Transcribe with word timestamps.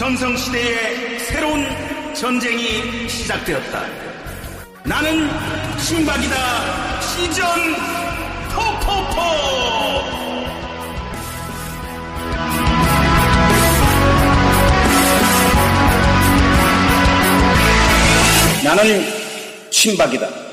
전성시대의 0.00 1.18
새로운 1.18 1.62
전쟁이 2.14 3.06
시작되었다. 3.06 3.84
나는 4.82 5.28
신박이다. 5.78 7.00
시전 7.02 7.44
포포포! 8.48 9.20
나는 18.64 19.02
신박이다. 19.70 20.50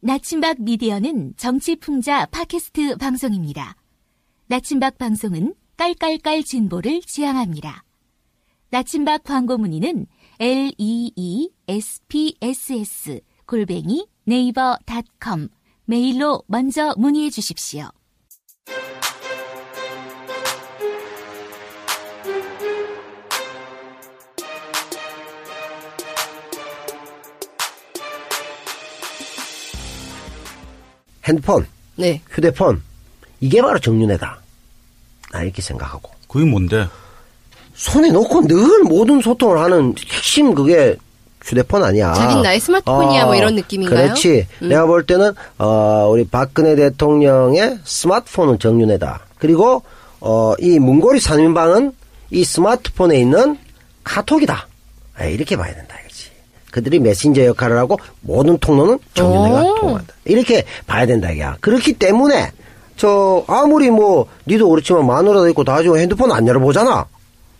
나침박 0.00 0.60
미디어는 0.60 1.34
정치풍자 1.36 2.26
팟캐스트 2.26 2.96
방송입니다. 2.96 3.76
나침박 4.46 4.98
방송은 4.98 5.54
깔깔깔 5.76 6.42
진보를 6.42 7.00
지향합니다. 7.00 7.82
나침박 8.70 9.24
광고 9.24 9.56
문의는 9.56 10.06
leespss 11.68 13.20
골뱅이 13.46 14.06
네이버 14.24 14.76
닷컴 14.84 15.48
메일로 15.86 16.42
먼저 16.46 16.94
문의해 16.98 17.30
주십시오. 17.30 17.88
핸드폰, 31.26 31.66
네. 31.96 32.20
휴대폰 32.30 32.82
이게 33.40 33.60
바로 33.62 33.78
정윤회다. 33.78 34.38
나 35.32 35.42
이렇게 35.42 35.60
생각하고 35.62 36.10
그게 36.28 36.44
뭔데? 36.44 36.86
손에 37.74 38.10
놓고 38.10 38.46
늘 38.46 38.84
모든 38.84 39.20
소통을 39.20 39.58
하는 39.58 39.94
핵심 40.08 40.54
그게 40.54 40.96
휴대폰 41.44 41.84
아니야. 41.84 42.12
자긴 42.14 42.42
나의 42.42 42.58
스마트폰이야, 42.60 43.26
뭐 43.26 43.34
이런 43.36 43.54
느낌인가요? 43.54 44.04
그렇지. 44.04 44.46
음. 44.62 44.68
내가 44.68 44.86
볼 44.86 45.04
때는 45.06 45.32
어 45.58 46.08
우리 46.10 46.26
박근혜 46.26 46.74
대통령의 46.76 47.78
스마트폰은 47.84 48.58
정윤회다. 48.58 49.20
그리고 49.38 49.82
어 50.20 50.54
이 50.58 50.78
문고리 50.78 51.20
산민방은 51.20 51.92
이 52.30 52.42
스마트폰에 52.44 53.18
있는 53.20 53.58
카톡이다. 54.02 54.66
아, 55.18 55.24
이렇게 55.24 55.56
봐야 55.56 55.74
된다. 55.74 55.94
그들이 56.76 56.98
메신저 56.98 57.42
역할을 57.46 57.78
하고 57.78 57.98
모든 58.20 58.58
통로는 58.58 58.98
정윤회가 59.14 59.62
오. 59.62 59.74
통한다. 59.76 60.12
이렇게 60.26 60.64
봐야 60.86 61.06
된다 61.06 61.32
이야. 61.32 61.56
그렇기 61.62 61.94
때문에 61.94 62.52
저 62.98 63.42
아무리 63.48 63.88
뭐 63.90 64.26
니도 64.46 64.68
그렇지만 64.68 65.06
마누라도 65.06 65.48
있고 65.48 65.64
다 65.64 65.80
지고 65.80 65.96
핸드폰 65.96 66.30
안 66.32 66.46
열어보잖아. 66.46 67.06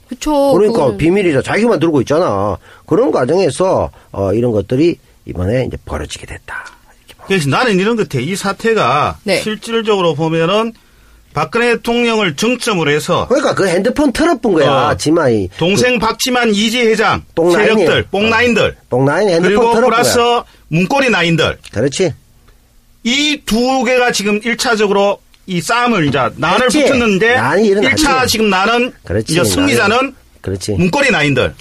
그쵸. 0.06 0.52
그러니까 0.52 0.80
그건 0.80 0.98
비밀이죠. 0.98 1.40
자기만 1.40 1.80
들고 1.80 2.02
있잖아. 2.02 2.58
그런 2.84 3.10
과정에서 3.10 3.90
어, 4.12 4.34
이런 4.34 4.52
것들이 4.52 4.98
이번에 5.24 5.64
이제 5.64 5.78
벌어지게 5.86 6.26
됐다. 6.26 6.66
이렇게 6.98 7.14
봐. 7.16 7.24
그래서 7.26 7.48
나는 7.48 7.80
이런 7.80 7.96
것 7.96 8.06
같아. 8.10 8.20
이 8.22 8.36
사태가 8.36 9.20
네. 9.24 9.36
실질적으로 9.40 10.14
보면은 10.14 10.74
박근혜 11.36 11.74
대통령을 11.76 12.34
정점으로 12.34 12.90
해서 12.90 13.26
그러니까 13.28 13.54
그 13.54 13.68
핸드폰 13.68 14.10
털어본 14.10 14.54
거야. 14.54 14.70
어. 14.88 14.96
지만이 14.96 15.50
동생 15.58 15.98
박지만 15.98 16.54
이지 16.54 16.80
회장 16.80 17.22
똥라인이에요. 17.34 17.76
세력들 17.76 18.02
뽕라인들 18.10 18.76
뽕라인 18.88 19.28
핸드폰 19.28 19.72
그리고 19.74 19.86
플러스 19.86 20.16
거야. 20.16 20.44
문고리 20.68 21.10
나인들 21.10 21.58
그렇지. 21.74 22.14
이 23.04 23.42
두 23.44 23.84
개가 23.84 24.12
지금 24.12 24.40
1차적으로 24.40 25.18
이 25.46 25.60
싸움을 25.60 26.06
이제 26.08 26.18
난을 26.36 26.64
했지. 26.64 26.82
붙였는데 26.84 27.34
난이 27.36 27.66
일어나지. 27.68 28.02
1차 28.02 28.26
지금 28.26 28.48
나는 28.48 28.92
그렇지. 29.04 29.34
이제 29.34 29.44
승리자는 29.44 30.14
그렇지. 30.40 30.72
문고리 30.72 31.10
나인들 31.10 31.54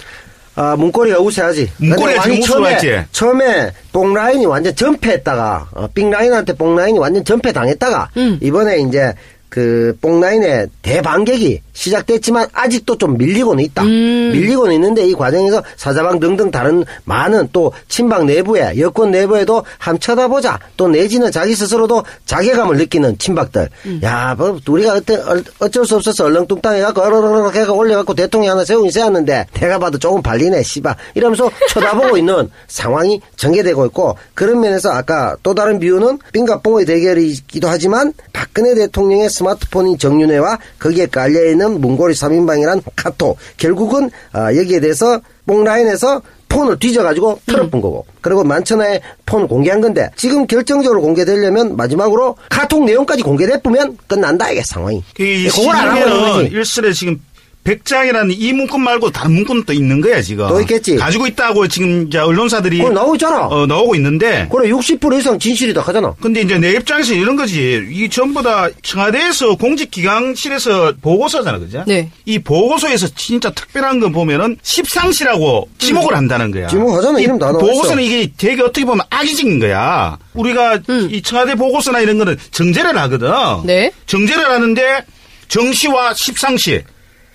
아, 0.58 0.74
문고리가 0.74 1.18
우세하지. 1.20 1.70
문고리가 1.76 2.22
지금 2.22 2.40
완전히 2.40 2.64
우세하지. 2.64 3.08
처음에 3.12 3.72
뽕라인이 3.92 4.46
완전 4.46 4.74
전패했다가, 4.74 5.68
어, 5.72 5.86
삥라인한테 5.94 6.54
뽕라인이 6.54 6.98
완전 6.98 7.22
전패 7.26 7.52
당했다가, 7.52 8.08
음. 8.16 8.38
이번에 8.40 8.78
이제 8.78 9.12
그 9.48 9.96
뽕라인의 10.00 10.68
대반격이 10.82 11.62
시작됐지만 11.72 12.48
아직도 12.52 12.98
좀 12.98 13.16
밀리고는 13.18 13.62
있다. 13.64 13.82
음. 13.82 14.30
밀리고는 14.32 14.74
있는데 14.74 15.06
이 15.06 15.12
과정에서 15.14 15.62
사자방 15.76 16.18
등등 16.20 16.50
다른 16.50 16.84
많은 17.04 17.48
또 17.52 17.72
친박 17.88 18.24
내부에 18.24 18.78
여권 18.78 19.10
내부에도 19.10 19.64
함 19.78 19.98
쳐다보자. 19.98 20.58
또 20.76 20.88
내지는 20.88 21.30
자기 21.30 21.54
스스로도 21.54 22.02
자괴감을 22.24 22.76
느끼는 22.78 23.18
친박들. 23.18 23.68
음. 23.86 24.00
야, 24.02 24.34
뭐 24.36 24.58
우리가 24.68 24.94
어때, 24.94 25.16
얼- 25.16 25.44
어쩔 25.60 25.84
수 25.86 25.96
없어서 25.96 26.24
얼렁뚱땅 26.24 26.74
해갖고 26.76 27.00
어르르르 27.02 27.50
해가 27.54 27.72
올려갖고 27.72 28.14
대통령 28.14 28.52
하나 28.52 28.64
세우긴 28.64 28.90
세웠는데 28.90 29.46
내가 29.54 29.78
봐도 29.78 29.98
조금 29.98 30.22
발리네 30.22 30.62
씨발 30.62 30.96
이러면서 31.14 31.50
쳐다보고 31.70 32.16
있는 32.18 32.50
상황이 32.68 33.20
전개되고 33.36 33.86
있고 33.86 34.16
그런 34.34 34.60
면에서 34.60 34.90
아까 34.90 35.36
또 35.42 35.54
다른 35.54 35.78
비유는 35.78 36.18
빙가뽕의 36.32 36.86
대결이기도 36.86 37.68
하지만 37.68 38.12
박근혜 38.32 38.74
대통령의 38.74 39.28
스마트폰인 39.36 39.98
정윤회와 39.98 40.58
거기에 40.78 41.06
깔려있는 41.06 41.80
문고리 41.80 42.14
3인방이란 42.14 42.82
카톡. 42.96 43.36
결국은 43.56 44.10
아, 44.32 44.54
여기에 44.54 44.80
대해서 44.80 45.20
뽕라인에서 45.46 46.22
폰을 46.48 46.78
뒤져가지고 46.78 47.40
털어본 47.46 47.80
거고. 47.80 48.06
그리고 48.20 48.44
만천하에 48.44 49.00
폰을 49.26 49.46
공개한 49.48 49.80
건데 49.80 50.10
지금 50.16 50.46
결정적으로 50.46 51.02
공개되려면 51.02 51.76
마지막으로 51.76 52.36
카톡 52.48 52.84
내용까지 52.84 53.22
공개됐으면 53.22 53.98
끝난다 54.06 54.50
이게 54.50 54.62
상황이. 54.64 55.02
이 55.18 55.48
그걸 55.48 55.76
안 55.76 56.00
거지. 56.00 56.48
일설에 56.54 56.92
지금 56.92 57.20
백장이라는 57.66 58.34
이 58.38 58.52
문건 58.52 58.80
말고 58.82 59.10
다른 59.10 59.32
문건은 59.32 59.64
또 59.64 59.72
있는 59.72 60.00
거야 60.00 60.22
지금 60.22 60.46
또 60.48 60.60
있겠지. 60.60 60.94
가지고 60.96 61.26
있다고 61.26 61.66
지금 61.66 62.06
이제 62.06 62.18
언론사들이 62.18 62.78
그거 62.78 62.90
나오고 62.90 63.16
있잖아 63.16 63.46
어, 63.46 63.66
나오고 63.66 63.96
있는데 63.96 64.48
그래 64.52 64.70
60% 64.70 65.18
이상 65.18 65.38
진실이다 65.38 65.80
하잖아 65.80 66.14
근데 66.20 66.42
이제 66.42 66.58
내 66.58 66.70
입장에서 66.72 67.12
이런 67.12 67.34
거지. 67.36 67.84
이 67.90 68.08
전부 68.08 68.42
다 68.42 68.68
청와대에서 68.82 69.56
공직기강실에서 69.56 70.94
보고서잖아, 71.02 71.58
그죠? 71.58 71.84
네. 71.86 72.08
이 72.24 72.38
보고서에서 72.38 73.08
진짜 73.16 73.50
특별한 73.50 73.98
거 74.00 74.10
보면은 74.10 74.56
십상시라고 74.62 75.68
지목을 75.78 76.14
한다는 76.16 76.50
거야. 76.52 76.68
지목하잖아. 76.68 77.18
이 77.18 77.24
이름 77.24 77.38
다 77.38 77.46
나와 77.46 77.58
보고서는. 77.58 78.02
이게 78.02 78.30
되게 78.36 78.62
어떻게 78.62 78.84
보면 78.84 79.04
악의적인 79.10 79.58
거야. 79.58 80.18
우리가 80.34 80.78
음. 80.88 81.08
이 81.10 81.20
청와대 81.22 81.54
보고서나 81.56 82.00
이런 82.00 82.18
거는 82.18 82.36
정제를 82.52 82.96
하거든. 82.96 83.30
네. 83.64 83.90
정제를 84.06 84.48
하는데 84.48 85.04
정시와 85.48 86.14
십상시 86.14 86.82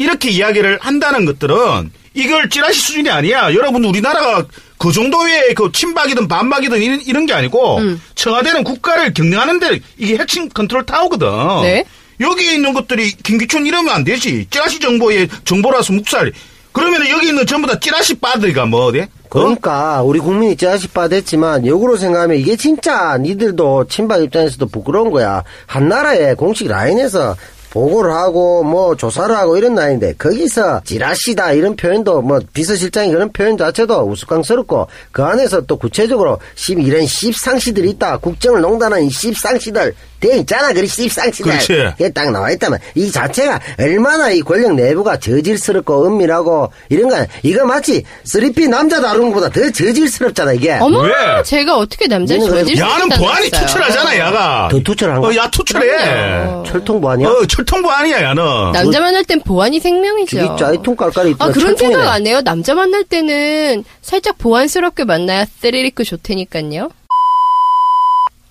이렇게 0.01 0.29
이야기를 0.29 0.79
한다는 0.81 1.25
것들은 1.25 1.91
이걸 2.13 2.50
찌라시 2.50 2.81
수준이 2.81 3.09
아니야. 3.09 3.53
여러분 3.53 3.85
우리나라가 3.85 4.45
그 4.78 4.92
정도의 4.92 5.53
그 5.53 5.71
친박이든 5.71 6.27
반박이든 6.27 6.81
이런, 6.81 7.01
이런 7.01 7.25
게 7.27 7.33
아니고 7.33 7.77
음. 7.77 8.01
청와대는 8.15 8.63
국가를 8.63 9.13
경영하는데 9.13 9.80
이게 9.98 10.18
핵심 10.18 10.50
컨트롤 10.50 10.86
타워거든. 10.86 11.27
네. 11.62 11.86
여기 12.19 12.53
있는 12.53 12.74
것들이 12.74 13.12
김기춘 13.12 13.65
이러면 13.65 13.94
안 13.94 14.03
되지. 14.03 14.48
찌라시 14.50 14.80
정보의 14.80 15.30
정보라서 15.45 15.94
묵살. 15.94 16.31
그러면 16.71 17.07
여기 17.09 17.27
있는 17.27 17.45
전부 17.45 17.68
다 17.68 17.80
찌라시 17.80 18.15
빠들이가 18.15 18.65
뭐 18.65 18.86
어디? 18.86 19.06
그러니까 19.30 20.01
우리 20.01 20.19
국민이 20.19 20.56
짜식바 20.57 21.07
됐지만 21.09 21.65
역으로 21.65 21.95
생각하면 21.95 22.38
이게 22.38 22.56
진짜 22.56 23.18
니들도 23.18 23.88
친박 23.88 24.24
입장에서도 24.24 24.65
부끄러운 24.68 25.12
거야. 25.12 25.44
한 25.68 25.88
나라의 25.88 26.36
공식 26.36 26.68
라인에서 26.68 27.36
보고를 27.71 28.12
하고 28.12 28.63
뭐 28.63 28.95
조사를 28.95 29.35
하고 29.35 29.57
이런 29.57 29.75
라인인데 29.75 30.13
거기서 30.13 30.81
지라시다 30.83 31.53
이런 31.53 31.75
표현도 31.75 32.21
뭐 32.21 32.39
비서실장이 32.53 33.12
그런 33.12 33.31
표현 33.31 33.57
자체도 33.57 34.01
우스꽝스럽고 34.01 34.88
그 35.12 35.23
안에서 35.23 35.62
또 35.62 35.77
구체적으로 35.77 36.38
십 36.56 36.79
이런 36.79 37.06
씹상시들이 37.06 37.89
있다. 37.91 38.18
국정을 38.18 38.62
농단하는 38.62 39.06
이 39.06 39.09
씹상시들 39.09 39.95
돼 40.21 40.38
있잖아. 40.38 40.71
그리. 40.71 40.88
그렇지. 40.88 41.73
그게 41.97 42.09
딱 42.12 42.31
나와 42.31 42.51
있다면 42.51 42.79
이 42.95 43.12
자체가 43.12 43.59
얼마나 43.79 44.29
이 44.31 44.41
권력 44.41 44.73
내부가 44.75 45.18
저질스럽고 45.18 46.06
은밀하고 46.07 46.71
이런 46.89 47.09
거 47.09 47.25
이거 47.44 47.65
마치 47.65 48.03
3P 48.25 48.69
남자 48.69 49.01
다루는 49.01 49.31
것보다 49.33 49.50
더 49.50 49.69
저질스럽잖아 49.71 50.53
이게. 50.53 50.73
어머, 50.79 51.01
왜? 51.01 51.12
제가 51.44 51.75
어떻게 51.77 52.07
남자를 52.07 52.39
니는 52.39 52.51
그래도 52.51 52.68
저질 52.69 52.77
수 52.77 52.81
야는 52.83 53.09
보안이. 53.18 53.50
투철하잖아, 53.50 54.18
야가. 54.19 54.69
더 54.71 54.79
투철한 54.79 55.21
거야? 55.21 55.31
어, 55.31 55.35
야 55.35 55.50
투철해. 55.50 56.63
철통 56.68 57.01
보안이야? 57.01 57.27
어, 57.27 57.45
철통 57.47 57.81
보안이야, 57.81 58.21
야는. 58.21 58.71
남자 58.73 59.00
만날 59.00 59.23
땐 59.23 59.41
보안이 59.41 59.79
생명이죠. 59.79 60.56
짜이통 60.57 60.95
깔깔이 60.95 61.35
아, 61.39 61.50
그런 61.50 61.75
생각 61.75 62.07
안 62.07 62.27
해요? 62.27 62.41
남자 62.44 62.75
만날 62.75 63.03
때는 63.03 63.83
살짝 64.01 64.38
보안스럽게 64.38 65.03
만나야 65.03 65.45
스리리크 65.59 66.03
좋다니까요. 66.03 66.89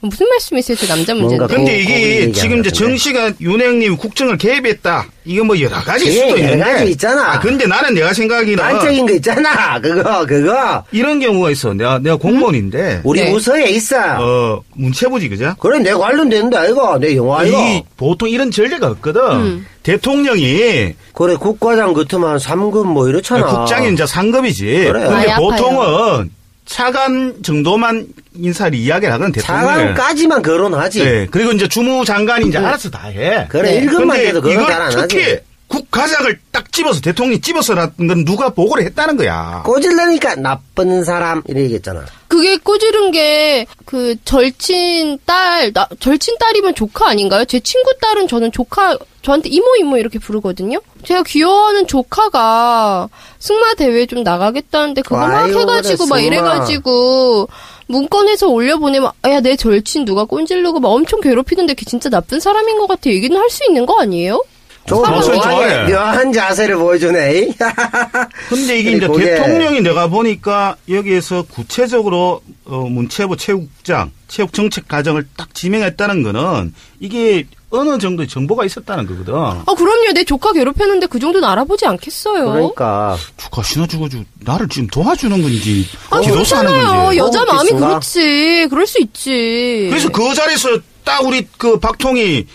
무슨 0.02 0.26
말씀이세요? 0.30 0.76
저 0.78 0.86
남자 0.86 1.14
문제인데. 1.14 1.46
근데 1.54 1.76
그- 1.76 1.82
이게 1.82 2.32
지금 2.32 2.60
이제 2.60 2.70
것 2.70 2.72
같은데. 2.72 2.72
정씨가 2.72 3.32
윤행님 3.40 3.96
국정을 3.98 4.38
개입했다. 4.38 5.06
이게 5.26 5.42
뭐 5.42 5.60
여러 5.60 5.76
가지 5.76 6.10
수도 6.10 6.28
여러 6.30 6.38
있는데. 6.38 6.58
가지 6.58 6.90
있잖아. 6.92 7.32
아, 7.34 7.38
근데 7.40 7.66
나는 7.66 7.92
내가 7.92 8.14
생각하기는 8.14 8.56
단적인 8.56 9.06
거 9.06 9.12
있잖아. 9.12 9.78
그거 9.82 10.24
그거 10.26 10.84
이런 10.92 11.20
경우가 11.20 11.50
있어. 11.50 11.74
내가 11.74 11.98
내가 11.98 12.16
공무원인데 12.16 13.02
우리 13.04 13.20
네. 13.20 13.30
부서에 13.30 13.68
있어. 13.70 13.96
어 14.18 14.62
문체부지 14.74 15.28
그죠? 15.28 15.54
그래 15.58 15.78
내 15.80 15.92
관련되는데 15.92 16.56
아이가 16.56 16.98
내 16.98 17.14
영화 17.16 17.44
이 17.44 17.54
아이가. 17.54 17.86
보통 17.98 18.28
이런 18.30 18.50
전례가 18.50 18.86
없거든. 18.88 19.20
음. 19.22 19.66
대통령이 19.82 20.94
그래 21.12 21.36
국과장 21.36 21.92
같으면 21.92 22.38
3급 22.38 22.86
뭐 22.86 23.06
이렇잖아. 23.08 23.46
국장이 23.46 23.92
이제 23.92 24.06
상급이지. 24.06 24.64
그래. 24.64 25.06
근데. 25.06 25.34
보통은 25.36 26.30
차관 26.70 27.42
정도만 27.42 28.06
인사를 28.36 28.78
이야기를 28.78 29.12
하거든 29.14 29.32
대통령. 29.32 29.66
차관까지만 29.66 30.40
거론하지. 30.40 31.04
네. 31.04 31.26
그리고 31.28 31.50
이제 31.50 31.66
주무장관이 31.66 32.48
이제 32.48 32.58
알아서 32.58 32.88
다 32.88 33.08
해. 33.08 33.44
그래 33.48 33.72
네. 33.72 33.76
일급만 33.78 34.16
해도 34.18 34.40
그건 34.40 34.52
이걸 34.52 34.66
잘안 34.72 34.96
하지. 34.96 35.16
특히 35.16 35.38
국가장을 35.70 36.38
딱 36.50 36.70
집어서 36.72 37.00
대통령이 37.00 37.40
집어서라는 37.40 38.06
건 38.08 38.24
누가 38.24 38.50
보고를 38.50 38.84
했다는 38.86 39.16
거야. 39.16 39.62
꼬질러니까 39.64 40.34
나쁜 40.36 41.04
사람 41.04 41.42
이래 41.48 41.62
얘기했잖아. 41.62 42.04
그게 42.28 42.56
꼬지른 42.58 43.10
게, 43.12 43.66
그, 43.84 44.14
절친 44.24 45.18
딸, 45.24 45.72
나, 45.72 45.88
절친 46.00 46.36
딸이면 46.38 46.74
조카 46.74 47.08
아닌가요? 47.08 47.44
제 47.44 47.58
친구 47.60 47.92
딸은 48.00 48.28
저는 48.28 48.52
조카, 48.52 48.96
저한테 49.22 49.48
이모 49.48 49.76
이모 49.76 49.96
이렇게 49.96 50.18
부르거든요? 50.18 50.80
제가 51.04 51.22
귀여워하는 51.24 51.86
조카가 51.86 53.08
승마 53.38 53.74
대회 53.74 54.06
좀 54.06 54.22
나가겠다는데 54.22 55.02
그거 55.02 55.16
막 55.16 55.46
해가지고 55.46 55.66
그래, 55.66 55.74
막 55.74 55.96
승마. 55.96 56.20
이래가지고 56.20 57.48
문건에서 57.86 58.48
올려보내면 58.48 59.10
야 59.26 59.40
내 59.40 59.56
절친 59.56 60.04
누가 60.04 60.24
꼰질르고 60.24 60.80
막 60.80 60.90
엄청 60.90 61.20
괴롭히는데 61.20 61.74
걔 61.74 61.84
진짜 61.84 62.08
나쁜 62.10 62.38
사람인 62.40 62.78
것 62.78 62.86
같아 62.86 63.10
얘기는 63.10 63.36
할 63.36 63.48
수 63.50 63.64
있는 63.66 63.86
거 63.86 64.00
아니에요? 64.00 64.42
사실 64.88 65.34
묘하게, 65.34 65.40
좋아해. 65.40 65.92
묘한 65.92 66.32
자세를 66.32 66.76
보여주네. 66.76 67.48
근데 68.48 68.78
이게 68.78 68.92
이제 68.92 69.06
그게- 69.06 69.24
대통령이 69.36 69.80
내가 69.82 70.08
보니까 70.08 70.76
여기에서 70.88 71.42
구체적으로 71.42 72.42
어, 72.64 72.78
문체부 72.88 73.36
체육장, 73.36 74.10
체육 74.28 74.52
정책 74.52 74.88
과정을 74.88 75.26
딱 75.36 75.54
지명했다는 75.54 76.22
거는 76.22 76.74
이게 76.98 77.46
어느 77.72 77.98
정도의 77.98 78.26
정보가 78.28 78.64
있었다는 78.64 79.06
거거든. 79.06 79.32
아 79.34 79.64
그럼요 79.76 80.12
내 80.12 80.24
조카 80.24 80.52
괴롭혔는데 80.52 81.06
그 81.06 81.20
정도는 81.20 81.48
알아보지 81.48 81.86
않겠어요? 81.86 82.46
그러니까 82.52 83.16
축하 83.36 83.62
신어주고 83.62 84.08
나를 84.40 84.68
지금 84.68 84.88
도와주는 84.88 85.40
건지 85.40 85.86
아 86.10 86.20
그렇잖아요. 86.20 87.16
여자 87.16 87.42
어, 87.42 87.44
마음이? 87.44 87.70
그렇지 87.70 88.66
그럴 88.70 88.86
수 88.88 89.00
있지 89.00 89.86
그래서 89.88 90.08
그 90.08 90.34
자리에서 90.34 90.80
딱 91.04 91.24
우리 91.24 91.46
그 91.56 91.78
박통이 91.78 92.46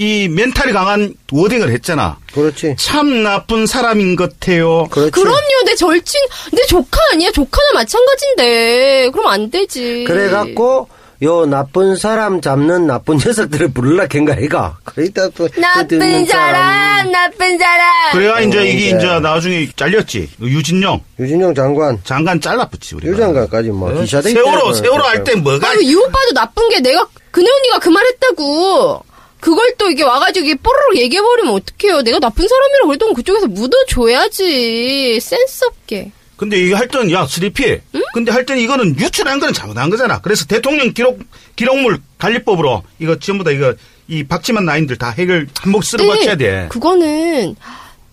이 0.00 0.28
멘탈이 0.28 0.72
강한 0.72 1.12
워딩을 1.32 1.70
했잖아. 1.72 2.18
그렇지. 2.32 2.76
참 2.78 3.24
나쁜 3.24 3.66
사람인 3.66 4.14
것 4.14 4.38
같아요. 4.38 4.86
그렇지. 4.92 5.10
그럼요 5.10 5.38
내 5.66 5.74
절친 5.74 6.20
내 6.52 6.64
조카 6.66 7.00
아니야 7.12 7.32
조카나 7.32 7.72
마찬가지인데 7.74 9.10
그럼 9.12 9.26
안 9.26 9.50
되지 9.50 10.04
그래갖고 10.06 10.88
요 11.24 11.46
나쁜 11.46 11.96
사람 11.96 12.40
잡는 12.40 12.86
나쁜 12.86 13.16
녀석들을 13.24 13.72
부르라 13.72 14.06
캔가 14.06 14.34
이가. 14.34 14.78
그러니까 14.84 15.28
또그 15.30 15.60
나쁜 15.60 15.88
듣는 15.88 16.26
사람 16.26 17.10
나쁜 17.10 17.58
사람 17.58 18.12
그래야 18.12 18.38
이제 18.38 18.58
어, 18.58 18.62
이게 18.62 18.86
이제. 18.86 18.96
이제 18.98 19.18
나중에 19.18 19.68
잘렸지. 19.74 20.30
유진영 20.40 21.00
유진영 21.18 21.56
장관, 21.56 21.98
장관 22.04 22.40
잘라붙지 22.40 22.94
우리가. 22.94 23.12
유장관까지 23.14 23.70
뭐 23.70 23.90
어? 23.90 24.00
기사대 24.02 24.30
세월호 24.30 24.72
세월호 24.74 25.04
할 25.04 25.24
때 25.24 25.34
뭐가 25.34 25.70
아니 25.70 25.84
이 25.86 25.94
오빠도 25.96 26.32
나쁜 26.34 26.68
게 26.68 26.78
내가 26.78 27.04
그네 27.32 27.50
언니가 27.50 27.80
그 27.80 27.88
말했다고 27.88 29.02
그걸 29.40 29.74
또 29.78 29.90
이게 29.90 30.02
와가지고 30.02 30.46
이게 30.46 30.54
뽀로로 30.56 30.96
얘기해버리면 30.96 31.54
어떡해요 31.54 32.02
내가 32.02 32.18
나쁜 32.18 32.46
사람이라고 32.48 32.86
그랬던 32.88 33.08
건 33.08 33.14
그쪽에서 33.14 33.46
묻어줘야지 33.46 35.20
센스 35.20 35.64
없게 35.64 36.12
근데 36.38 36.56
이게 36.56 36.72
할 36.72 36.86
때는 36.86 37.10
야 37.10 37.26
3P. 37.26 37.80
근데 38.14 38.30
할 38.30 38.46
때는 38.46 38.62
이거는 38.62 38.96
유출한 38.98 39.40
거는 39.40 39.52
잘못한 39.52 39.90
거잖아. 39.90 40.20
그래서 40.20 40.46
대통령 40.46 40.92
기록 40.94 41.18
기록물 41.56 41.98
관리법으로 42.16 42.84
이거 43.00 43.18
전부 43.18 43.42
다 43.42 43.50
이거 43.50 43.74
이 44.06 44.22
박지만 44.22 44.64
라인들 44.64 44.96
다 44.96 45.10
해결 45.10 45.48
한몫 45.60 45.84
쓸어 45.84 46.06
맞춰야 46.06 46.36
돼. 46.36 46.68
그거는 46.70 47.56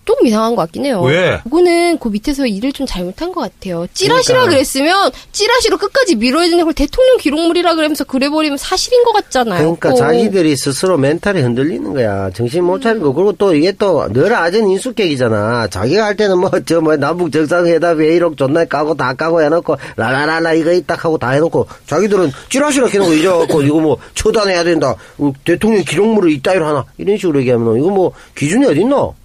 조금 0.05 0.27
이상한 0.27 0.55
것 0.55 0.61
같긴 0.63 0.85
해요. 0.85 1.01
왜? 1.01 1.39
그거는 1.43 1.97
그 1.99 2.09
밑에서 2.09 2.45
일을 2.45 2.71
좀 2.71 2.85
잘못한 2.85 3.31
것 3.31 3.41
같아요. 3.41 3.87
찌라시라 3.93 4.41
그러니까. 4.41 4.51
그랬으면 4.55 5.11
찌라시로 5.31 5.77
끝까지 5.77 6.15
밀어야 6.15 6.43
되는데 6.43 6.61
그걸 6.61 6.73
대통령 6.73 7.17
기록물이라 7.17 7.75
그러면서 7.75 8.03
그래버리면 8.03 8.57
사실인 8.57 9.03
것 9.03 9.11
같잖아요. 9.13 9.59
그러니까 9.59 9.89
꼭. 9.89 9.97
자기들이 9.97 10.55
스스로 10.55 10.97
멘탈이 10.97 11.41
흔들리는 11.41 11.93
거야. 11.93 12.29
정신 12.31 12.63
못 12.63 12.79
차리고 12.81 13.13
그리고 13.13 13.31
또 13.33 13.53
이게 13.55 13.71
또 13.71 14.05
늘 14.13 14.33
아전 14.33 14.69
인수객이잖아. 14.69 15.67
자기가 15.67 16.05
할 16.05 16.15
때는 16.15 16.37
뭐 16.39 16.51
저 16.65 16.79
뭐 16.81 16.95
남북 16.97 17.31
정상회담 17.31 17.99
회의록 17.99 18.37
존나 18.37 18.63
까고 18.65 18.93
다 18.95 19.13
까고 19.13 19.41
해놓고 19.41 19.77
라라라라 19.95 20.53
이거 20.53 20.71
이딱 20.71 21.03
하고 21.03 21.17
다 21.17 21.31
해놓고 21.31 21.67
자기들은 21.87 22.31
찌라시라 22.49 22.87
해놓고 22.87 23.13
잊어갖고 23.13 23.61
이거 23.63 23.79
뭐 23.79 23.97
처단해야 24.13 24.63
된다. 24.63 24.95
어, 25.17 25.33
대통령 25.43 25.83
기록물을 25.83 26.31
이따위로 26.31 26.65
하나 26.65 26.85
이런 26.97 27.17
식으로 27.17 27.39
얘기하면 27.39 27.77
이거 27.79 27.89
뭐 27.89 28.11
기준이 28.35 28.65
어딨노? 28.67 29.15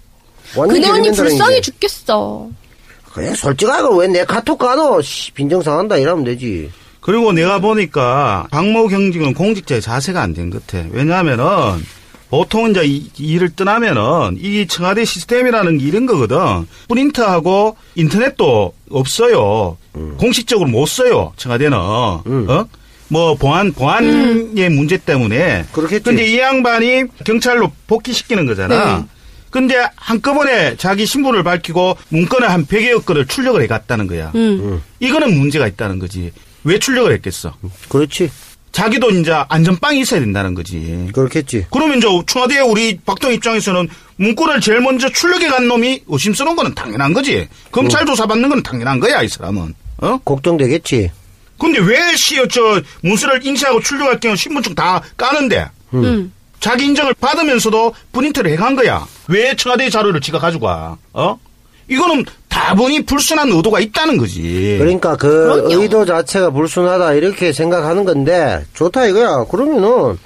그네 0.55 0.89
언니 0.89 1.11
불쌍해. 1.11 1.61
죽겠어. 1.61 2.49
그냥 3.13 3.35
솔직하게 3.35 3.87
왜 3.97 4.07
내 4.07 4.23
카톡 4.25 4.57
가노? 4.57 5.01
씨, 5.01 5.31
빈정상한다 5.31 5.97
이러면 5.97 6.23
되지. 6.25 6.71
그리고 7.01 7.31
내가 7.33 7.59
보니까 7.59 8.47
박모 8.51 8.87
경직은 8.87 9.33
공직자의 9.33 9.81
자세가 9.81 10.21
안 10.21 10.33
된 10.33 10.49
것 10.49 10.65
같아. 10.67 10.85
왜냐하면은 10.91 11.45
보통 12.29 12.69
이제 12.71 12.83
이, 12.85 13.09
일을 13.17 13.49
떠나면은 13.55 14.37
이 14.39 14.65
청와대 14.67 15.03
시스템이라는 15.03 15.77
게 15.79 15.85
이런 15.85 16.05
거거든. 16.05 16.37
프린터하고 16.87 17.75
인터넷도 17.95 18.73
없어요. 18.91 19.77
공식적으로 20.17 20.69
못 20.69 20.85
써요. 20.85 21.33
청와대는. 21.35 21.77
어? 21.77 22.23
뭐 23.09 23.35
보안 23.35 23.73
보안의 23.73 24.69
문제 24.69 24.97
때문에. 24.97 25.65
그렇겠지. 25.73 26.03
근데 26.03 26.25
이 26.31 26.39
양반이 26.39 27.03
경찰로 27.25 27.69
복귀시키는 27.87 28.45
거잖아. 28.45 28.99
네. 28.99 29.03
근데 29.51 29.75
한꺼번에 29.95 30.75
자기 30.77 31.05
신분을 31.05 31.43
밝히고 31.43 31.97
문건을 32.09 32.49
한 32.49 32.65
100여여 32.65 33.05
건을 33.05 33.27
출력을 33.27 33.61
해갔다는 33.61 34.07
거야. 34.07 34.31
음. 34.33 34.81
이거는 34.99 35.37
문제가 35.37 35.67
있다는 35.67 35.99
거지. 35.99 36.31
왜 36.63 36.79
출력을 36.79 37.11
했겠어? 37.13 37.55
그렇지. 37.89 38.31
자기도 38.71 39.09
이제 39.11 39.33
안전빵이 39.49 39.99
있어야 39.99 40.21
된다는 40.21 40.53
거지. 40.55 41.09
그렇겠지. 41.13 41.65
그러면 41.71 41.97
이제 41.97 42.07
청와대 42.25 42.59
우리 42.59 42.97
박동 43.05 43.33
입장에서는 43.33 43.89
문건을 44.15 44.61
제일 44.61 44.79
먼저 44.79 45.09
출력해 45.09 45.49
간 45.49 45.67
놈이 45.67 46.03
의심스러운 46.07 46.55
거는 46.55 46.73
당연한 46.73 47.11
거지. 47.11 47.47
검찰 47.71 48.05
조사 48.05 48.25
받는 48.25 48.47
건 48.47 48.63
당연한 48.63 48.99
거야, 49.01 49.21
이 49.21 49.27
사람은. 49.27 49.73
어? 49.97 50.17
걱정되겠지. 50.23 51.11
근데 51.59 51.79
왜 51.79 52.15
시어 52.15 52.47
저 52.47 52.81
문서를 53.03 53.45
인쇄하고 53.45 53.81
출력할 53.81 54.19
경우 54.19 54.35
신분증 54.35 54.73
다 54.73 55.01
까는데 55.17 55.67
음. 55.93 56.31
자기 56.61 56.85
인정을 56.85 57.15
받으면서도 57.15 57.93
프린트를 58.13 58.51
해간 58.51 58.75
거야. 58.75 59.05
왜 59.27 59.55
청와대 59.55 59.89
자료를 59.89 60.21
지가 60.21 60.39
가지고 60.39 60.67
와? 60.67 60.95
어? 61.11 61.37
이거는 61.89 62.23
다분히 62.47 63.03
불순한 63.03 63.49
의도가 63.51 63.79
있다는 63.79 64.17
거지. 64.17 64.77
그러니까 64.79 65.17
그 65.17 65.27
그럼요. 65.27 65.81
의도 65.81 66.05
자체가 66.05 66.51
불순하다 66.51 67.13
이렇게 67.13 67.51
생각하는 67.51 68.05
건데 68.05 68.63
좋다 68.75 69.07
이거야. 69.07 69.43
그러면은 69.45 70.17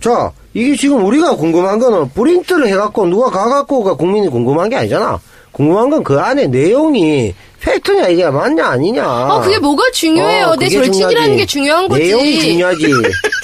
자 0.00 0.30
이게 0.54 0.76
지금 0.76 1.04
우리가 1.04 1.34
궁금한 1.36 1.78
거는 1.78 2.10
프린트를 2.10 2.68
해갖고 2.68 3.06
누가 3.06 3.30
가갖고가 3.30 3.94
국민이 3.94 4.28
궁금한 4.28 4.68
게 4.68 4.76
아니잖아. 4.76 5.18
궁금한 5.52 5.90
건 5.90 6.02
그 6.04 6.18
안에 6.18 6.46
내용이 6.46 7.34
팩트냐 7.60 8.06
이게 8.08 8.30
맞냐 8.30 8.66
아니냐. 8.68 9.04
아, 9.04 9.40
그게 9.40 9.58
뭐가 9.58 9.82
중요해요? 9.92 10.46
어, 10.46 10.56
내 10.56 10.68
절친이라는. 10.68 11.36
게 11.36 11.44
중요한 11.44 11.88
거지. 11.88 12.02
내용이 12.04 12.38
중요하지. 12.40 12.86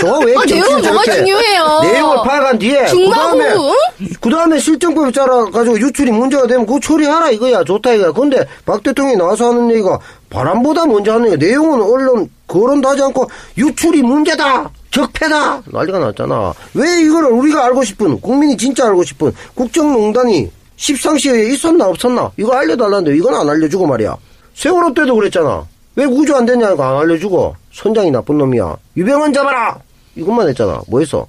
저거 0.00 0.18
왜 0.24 0.32
아, 0.36 0.38
정치를 0.46 0.60
내용은 0.60 0.82
뭐가 0.92 1.12
중요해요? 1.12 1.80
내용을 1.82 2.16
파악한 2.24 2.58
뒤에 2.60 2.86
중마고, 2.86 3.36
그다음에 3.38 3.54
응? 3.56 4.08
그다음에 4.20 4.58
실정법 4.60 5.12
짜라 5.12 5.46
가지고 5.46 5.80
유출이 5.80 6.12
문제가 6.12 6.46
되면 6.46 6.64
그거 6.64 6.78
처리하라 6.78 7.30
이거야 7.30 7.64
좋다 7.64 7.92
이거야. 7.94 8.12
근데 8.12 8.46
박 8.64 8.82
대통령이 8.84 9.16
나와서 9.16 9.48
하는 9.48 9.68
얘기가 9.72 9.98
바람보다 10.30 10.86
먼저 10.86 11.14
하는 11.14 11.32
얘기 11.32 11.44
내용은 11.46 11.82
언론 11.82 12.30
거론도 12.46 12.88
하지 12.88 13.02
않고 13.02 13.28
유출이 13.58 14.02
문제다. 14.02 14.70
적폐다 14.92 15.60
난리가 15.66 15.98
났잖아. 15.98 16.54
왜 16.74 17.02
이거를 17.02 17.30
우리가 17.30 17.64
알고 17.64 17.82
싶은 17.82 18.20
국민이 18.20 18.56
진짜 18.56 18.86
알고 18.86 19.02
싶은 19.02 19.32
국정농단이 19.56 20.50
십상시에 20.76 21.52
있었나 21.52 21.88
없었나 21.88 22.30
이거 22.36 22.52
알려달라는데 22.52 23.16
이건 23.16 23.34
안 23.34 23.48
알려주고 23.48 23.86
말이야. 23.86 24.16
세월호 24.54 24.94
때도 24.94 25.14
그랬잖아. 25.14 25.66
왜 25.96 26.06
구조 26.06 26.36
안 26.36 26.46
됐냐 26.46 26.72
이거 26.72 26.82
안 26.82 26.96
알려주고 26.98 27.54
선장이 27.72 28.10
나쁜 28.10 28.38
놈이야. 28.38 28.76
유병헌 28.96 29.32
잡아라 29.32 29.80
이것만 30.16 30.48
했잖아. 30.48 30.80
뭐 30.88 31.00
했어? 31.00 31.26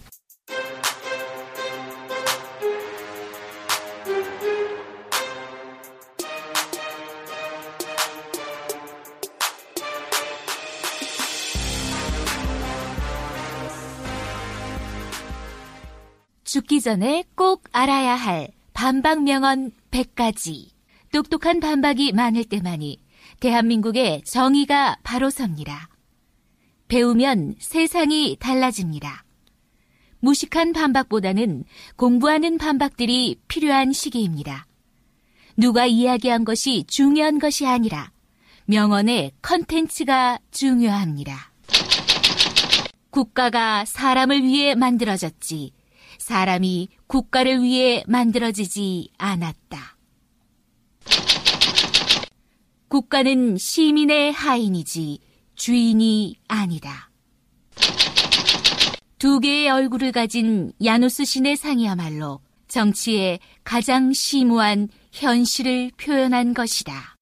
죽기 16.44 16.80
전에 16.80 17.26
꼭 17.36 17.64
알아야 17.74 18.16
할 18.16 18.48
반박 18.76 19.24
명언 19.24 19.72
100가지. 19.90 20.68
똑똑한 21.14 21.62
반박이 21.62 22.12
많을 22.12 22.44
때만이 22.44 23.02
대한민국의 23.40 24.24
정의가 24.26 24.98
바로 25.02 25.30
섭니다. 25.30 25.88
배우면 26.90 27.56
세상이 27.58 28.36
달라집니다. 28.38 29.24
무식한 30.20 30.74
반박보다는 30.74 31.64
공부하는 31.96 32.58
반박들이 32.58 33.40
필요한 33.48 33.94
시기입니다. 33.94 34.68
누가 35.56 35.86
이야기한 35.86 36.44
것이 36.44 36.84
중요한 36.86 37.40
것이 37.40 37.66
아니라 37.66 38.12
명언의 38.66 39.32
컨텐츠가 39.42 40.40
중요합니다. 40.52 41.54
국가가 43.10 43.86
사람을 43.86 44.44
위해 44.44 44.76
만들어졌지 44.76 45.72
사람이 46.18 46.90
국가를 47.08 47.62
위해 47.62 48.04
만들어지지 48.08 49.10
않았다. 49.18 49.98
국가는 52.88 53.58
시민의 53.58 54.32
하인이지 54.32 55.20
주인이 55.56 56.36
아니다. 56.48 57.10
두 59.18 59.40
개의 59.40 59.70
얼굴을 59.70 60.12
가진 60.12 60.72
야누스 60.84 61.26
신의 61.26 61.58
상이야말로 61.58 62.42
정치의 62.68 63.40
가장 63.64 64.14
심오한 64.14 64.90
현실을 65.12 65.92
표현한 65.98 66.54
것이다. 66.54 67.15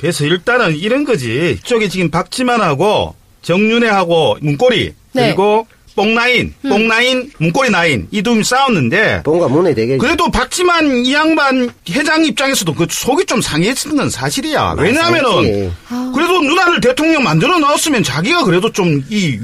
그래서 0.00 0.24
일단은 0.24 0.76
이런 0.76 1.04
거지. 1.04 1.58
이쪽에 1.60 1.88
지금 1.88 2.10
박지만하고 2.10 3.14
정윤회하고 3.42 4.38
문고리 4.40 4.92
네. 5.12 5.26
그리고 5.28 5.66
뽕라인, 5.94 6.52
뽕라인, 6.60 7.32
문고리 7.38 7.70
나인 7.70 8.06
이 8.10 8.20
둘이 8.22 8.44
싸웠는데 8.44 9.22
뭔가 9.24 9.48
문에 9.48 9.74
되게 9.74 9.96
그래도 9.96 10.30
박지만 10.30 11.06
이 11.06 11.14
양반 11.14 11.70
회장 11.90 12.22
입장에서도 12.22 12.74
그 12.74 12.86
속이 12.90 13.24
좀 13.24 13.40
상했던 13.40 13.96
건 13.96 14.10
사실이야. 14.10 14.76
왜냐하면은. 14.78 15.72
그래도 16.14 16.42
누나를 16.42 16.82
대통령 16.82 17.22
만들어 17.24 17.58
넣었으면 17.58 18.02
자기가 18.02 18.44
그래도 18.44 18.70
좀 18.70 19.02
이 19.08 19.38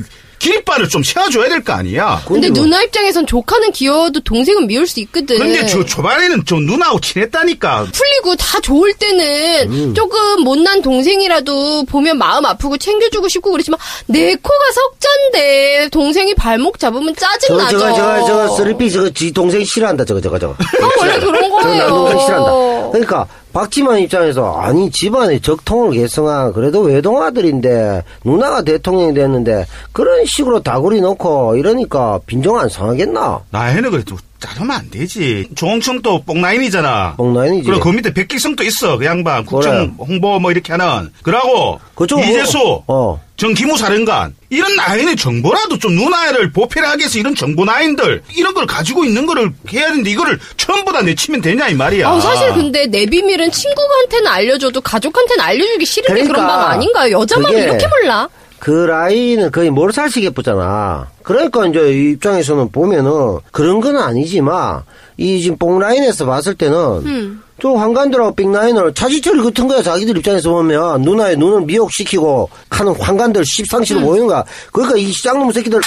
기립발을 0.47 0.89
좀 0.89 1.03
세워줘야 1.05 1.49
될 1.49 1.63
거 1.63 1.73
아니야. 1.75 2.21
근데 2.27 2.51
뭐- 2.51 2.63
누나 2.63 2.83
입장에선 2.83 3.27
조카는 3.27 3.71
귀여워도 3.71 4.21
동생은 4.25 4.67
미울 4.67 4.89
수 4.89 4.99
있거든. 5.01 5.39
근데 5.39 5.65
저 5.67 5.85
초반에는 5.85 6.45
좀 6.45 6.67
누나하고 6.67 7.01
친했다니까. 7.01 7.87
풀리고 7.93 8.35
다 8.37 8.59
좋을 8.61 8.93
때는 8.95 9.71
음. 9.73 9.95
조금 9.95 10.43
못난 10.43 10.83
동생이라도 10.83 11.85
보면 11.85 12.19
마음 12.19 12.45
아프고 12.45 12.77
챙겨주고 12.77 13.29
싶고 13.29 13.53
그렇지만 13.53 13.79
내 14.07 14.35
코가 14.35 14.59
석잔데 14.75 15.89
동생이 15.93 16.35
발목 16.35 16.79
잡으면 16.81 17.15
저거 17.15 17.31
짜증나죠. 17.39 17.79
저거 17.79 17.95
저거 17.95 18.27
저거 18.27 18.57
쓰리피 18.57 18.91
저거 18.91 19.11
지 19.11 19.31
동생 19.33 19.65
싫어한다 19.65 20.05
저거 20.05 20.21
저거 20.21 20.39
저거. 20.41 20.55
아, 20.59 20.89
원래 20.99 21.21
그런 21.21 21.41
저거 21.41 21.57
거예요. 21.63 21.79
나 21.85 21.87
동생 21.89 22.19
싫어한다. 22.19 22.91
그러니까 22.91 23.27
박지만 23.53 23.99
입장에서 24.01 24.55
아니 24.59 24.91
집안에 24.91 25.39
적통을 25.41 25.93
개성한 25.93 26.53
그래도 26.53 26.81
외동 26.81 27.23
아들인데 27.23 28.03
누나가 28.25 28.63
대통령이 28.63 29.15
됐는데 29.15 29.67
그런 29.93 30.25
식으로 30.25 30.63
다구리 30.63 31.01
놓고 31.01 31.57
이러니까 31.57 32.21
빈정 32.27 32.59
안 32.59 32.69
상하겠나? 32.69 33.41
나해는 33.51 33.91
그래도 33.91 34.17
자르면 34.39 34.71
안 34.77 34.91
되지. 34.91 35.49
조홍청도 35.55 36.23
뽕라인이잖아. 36.25 37.15
뽕라인이지. 37.17 37.65
그리고 37.65 37.81
그 37.85 37.89
밑에 37.91 38.13
백기성도 38.13 38.65
있어. 38.65 38.99
그 38.99 39.05
양반. 39.05 39.45
국정 39.47 39.95
홍보 39.99 40.41
뭐 40.41 40.51
이렇게 40.51 40.73
하는. 40.73 41.11
그러고 41.23 41.79
뭐- 42.17 42.25
이재수. 42.25 42.83
어. 42.89 43.21
정기무 43.43 43.77
사령관. 43.77 44.33
이런 44.51 44.77
나인의 44.77 45.17
정보라도 45.17 45.77
좀 45.77 45.97
누나를 45.97 46.53
보필하게 46.53 47.05
해서 47.05 47.19
이런 47.19 47.35
정보 47.35 47.65
나인들 47.65 48.23
이런 48.37 48.55
걸 48.55 48.67
가지고 48.67 49.05
있는 49.05 49.27
거를 49.27 49.51
해야 49.73 49.89
되는데 49.89 50.11
이거를 50.11 50.39
전부 50.57 50.93
다 50.93 51.03
내치면 51.03 51.41
되냐 51.41 51.69
이 51.69 51.75
말이야. 51.75 52.09
아, 52.09 52.21
사실 52.21 52.53
근데 52.53 52.87
내 52.87 53.05
비밀은 53.05 53.51
친구한테는 53.51 54.29
알려줘도 54.29 54.81
가족한테는 54.81 55.43
알려주기 55.43 55.85
싫은 55.85 56.07
게 56.15 56.23
그런 56.23 56.29
그러니까 56.29 56.57
마음 56.57 56.71
아닌가요? 56.71 57.19
여자만 57.19 57.53
이렇게 57.53 57.85
몰라? 57.89 58.29
그 58.61 58.71
라인은 58.71 59.51
거의 59.51 59.71
몰살식 59.71 60.23
예쁘잖아. 60.23 61.09
그러니까 61.25 61.67
이제 61.67 61.81
이 61.81 62.11
입장에서는 62.13 62.71
보면은 62.71 63.39
그런 63.51 63.81
건 63.81 63.97
아니지만 63.97 64.83
이 65.17 65.41
지금 65.41 65.57
뽕라인에서 65.59 66.27
봤을 66.27 66.55
때는 66.55 66.77
음. 66.77 67.43
저 67.61 67.71
황관들하고 67.73 68.35
빅라인을 68.35 68.95
차지철이 68.95 69.41
같은 69.43 69.69
거야. 69.69 69.83
자기들 69.83 70.17
입장에서 70.19 70.51
보면 70.51 71.03
누나의 71.03 71.37
눈을 71.37 71.63
미혹시키고 71.63 72.49
하는 72.71 72.95
황관들 72.97 73.45
십상시로 73.45 74.01
음. 74.01 74.05
보이는 74.05 74.27
거야. 74.27 74.45
그러니까 74.73 74.99
이 74.99 75.13
쌍놈 75.13 75.53
새끼들 75.53 75.81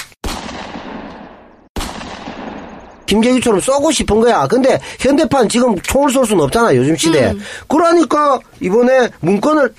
김재규처럼 3.06 3.60
쏘고 3.60 3.92
싶은 3.92 4.20
거야. 4.20 4.48
근데 4.48 4.80
현대판 5.00 5.50
지금 5.50 5.80
총을 5.82 6.12
쏠 6.12 6.26
수는 6.26 6.44
없잖아. 6.46 6.76
요즘 6.76 6.96
시대에. 6.96 7.32
음. 7.32 7.42
그러니까 7.68 8.40
이번에 8.62 9.10
문건을 9.20 9.74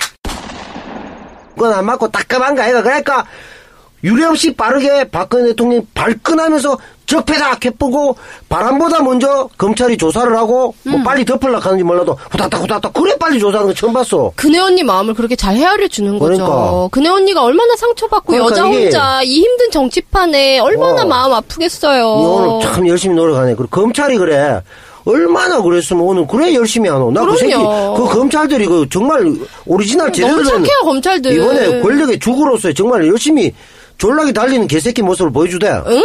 그건 1.55 1.73
안 1.73 1.87
맞고 1.87 2.11
따끔한 2.11 2.55
거 2.55 2.63
아이가 2.63 2.83
그러니까 2.83 3.27
유례없이 4.05 4.55
빠르게 4.55 5.05
박근혜 5.05 5.47
대통령이 5.49 5.87
발끈하면서 5.95 6.79
적폐다 7.07 7.55
개쁘고 7.57 8.17
바람보다 8.49 9.03
먼저 9.03 9.49
검찰이 9.57 9.97
조사를 9.97 10.37
하고 10.37 10.75
음. 10.87 10.91
뭐 10.93 11.03
빨리 11.03 11.25
덮으려고 11.25 11.59
하는지 11.61 11.85
몰라도 11.85 12.17
후다닥 12.31 12.63
후다닥 12.63 12.93
그래 12.93 13.15
빨리 13.19 13.39
조사하는 13.39 13.73
거 13.73 13.75
처음 13.75 13.93
봤어 13.93 14.33
그네 14.37 14.59
언니 14.59 14.83
마음을 14.83 15.15
그렇게 15.15 15.37
잘 15.37 15.55
헤아려 15.57 15.87
주는 15.89 16.19
거죠. 16.19 16.35
그러니까. 16.45 16.89
그네 16.91 17.09
언니가 17.09 17.43
얼마나 17.43 17.77
상처받고 17.77 18.33
그러니까 18.33 18.51
여자 18.53 18.69
이게- 18.69 18.85
혼자 18.85 19.23
이 19.23 19.41
힘든 19.41 19.71
정치판에 19.71 20.59
얼마나 20.59 21.03
어. 21.03 21.07
마음 21.07 21.33
아프겠어요. 21.33 22.07
오늘 22.09 22.61
참 22.67 22.87
열심히 22.89 23.15
노력하네 23.15 23.55
그리고 23.55 23.71
검찰이 23.71 24.19
그래 24.19 24.61
얼마나 25.05 25.63
그랬으면 25.63 26.03
오늘 26.03 26.27
그래 26.27 26.53
열심히 26.55 26.89
하노 26.89 27.13
나그 27.13 27.37
새끼. 27.37 27.55
그 27.55 28.05
검찰들이 28.13 28.67
그 28.67 28.87
정말 28.91 29.25
오리지널 29.65 30.13
제대로 30.13 30.39
너무 30.39 30.43
된 30.51 30.65
착해요 30.65 30.79
검찰들. 30.85 31.33
이번에 31.37 31.81
권력의 31.81 32.19
주구로서 32.19 32.73
정말 32.73 33.07
열심히 33.07 33.53
졸라게 33.99 34.33
달리는 34.33 34.67
개새끼 34.67 35.03
모습을 35.03 35.31
보여주대 35.33 35.69
응? 35.87 36.03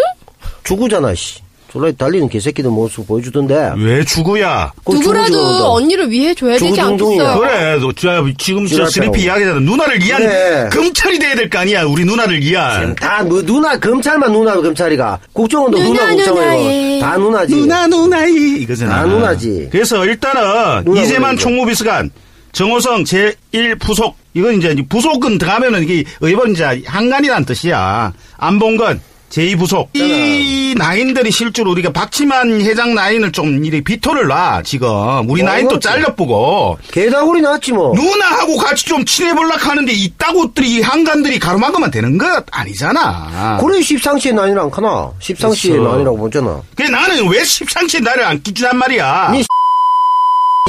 주구잖아 0.63 1.13
씨 1.15 1.39
졸라게 1.71 1.93
달리는 1.95 2.27
개새끼들 2.27 2.69
모습 2.69 3.07
보여주던데 3.07 3.71
왜 3.77 4.03
주구야? 4.03 4.73
누구라도. 4.85 5.71
언니를 5.71 6.11
위해 6.11 6.33
줘야 6.35 6.57
되지. 6.57 6.81
않겠어요? 6.81 7.39
그래, 7.39 7.77
너, 7.79 7.93
저, 7.93 8.25
지금 8.37 8.67
스리피 8.67 8.99
빼고. 8.99 9.15
이야기잖아. 9.17 9.59
누나를 9.61 10.03
위한 10.03 10.21
그래. 10.21 10.69
검찰이 10.69 11.17
돼야 11.17 11.33
될 11.33 11.49
거 11.49 11.59
아니야. 11.59 11.83
우리 11.83 12.03
누나를 12.03 12.41
위한. 12.41 12.93
다 12.95 13.23
뭐 13.23 13.41
누나 13.41 13.79
검찰만 13.79 14.33
누나 14.33 14.55
검찰이가 14.55 15.19
국정원도 15.31 15.77
누나, 15.79 16.07
누나, 16.11 16.15
국정원이고. 16.25 16.99
다 17.05 17.17
누나지 17.17 17.55
누나 17.55 17.87
누나이 17.87 18.33
이거잖아. 18.63 18.89
다 18.93 19.05
누나지. 19.05 19.69
그래서 19.71 20.05
일단은 20.05 20.83
누나 20.83 21.01
이재만. 21.01 21.37
총무비서관 21.37 22.09
정호성 22.51 23.05
제1부속 23.05 24.13
이건 24.33 24.55
이제 24.57 24.75
부속은 24.89 25.37
들어가면은 25.37 25.83
이게 25.83 26.03
의원 26.19 26.51
이제 26.51 26.81
한간이란 26.85 27.45
뜻이야. 27.45 28.11
안봉건 28.37 28.99
제2부속 29.31 29.87
이 29.95 30.75
나인들이 30.77 31.31
실제로 31.31 31.71
우리가 31.71 31.91
박지만 31.91 32.61
회장 32.61 32.93
나인을 32.93 33.31
좀 33.31 33.63
이리 33.63 33.81
비토를 33.83 34.27
놔 34.27 34.61
지금 34.63 34.89
우리 35.29 35.41
어, 35.41 35.45
나인 35.45 35.67
또. 35.67 35.79
잘려보고 35.79 36.77
개다구리 36.91 37.41
나왔지 37.41 37.71
뭐 37.71 37.93
누나하고 37.95 38.57
같이 38.57 38.85
좀 38.85 39.03
친해볼라 39.05 39.55
하는데 39.57 39.91
이따구들이 39.91 40.71
이 40.75 40.81
한간들이 40.81 41.39
가로막으면 41.39 41.91
되는 41.91 42.17
것 42.17 42.45
아니잖아. 42.51 43.57
그래 43.61 43.81
십상시의 43.81 44.33
난이랑 44.35 44.69
카나 44.69 45.11
십상시의. 45.19 45.79
난이라고 45.79 46.17
보잖아 46.17 46.61
그래 46.75 46.89
나는 46.89 47.27
왜 47.29 47.43
십상치 47.43 48.01
나를 48.01 48.23
안 48.23 48.41
끼주단 48.43 48.77
말이야. 48.77 49.31
니 49.31 49.43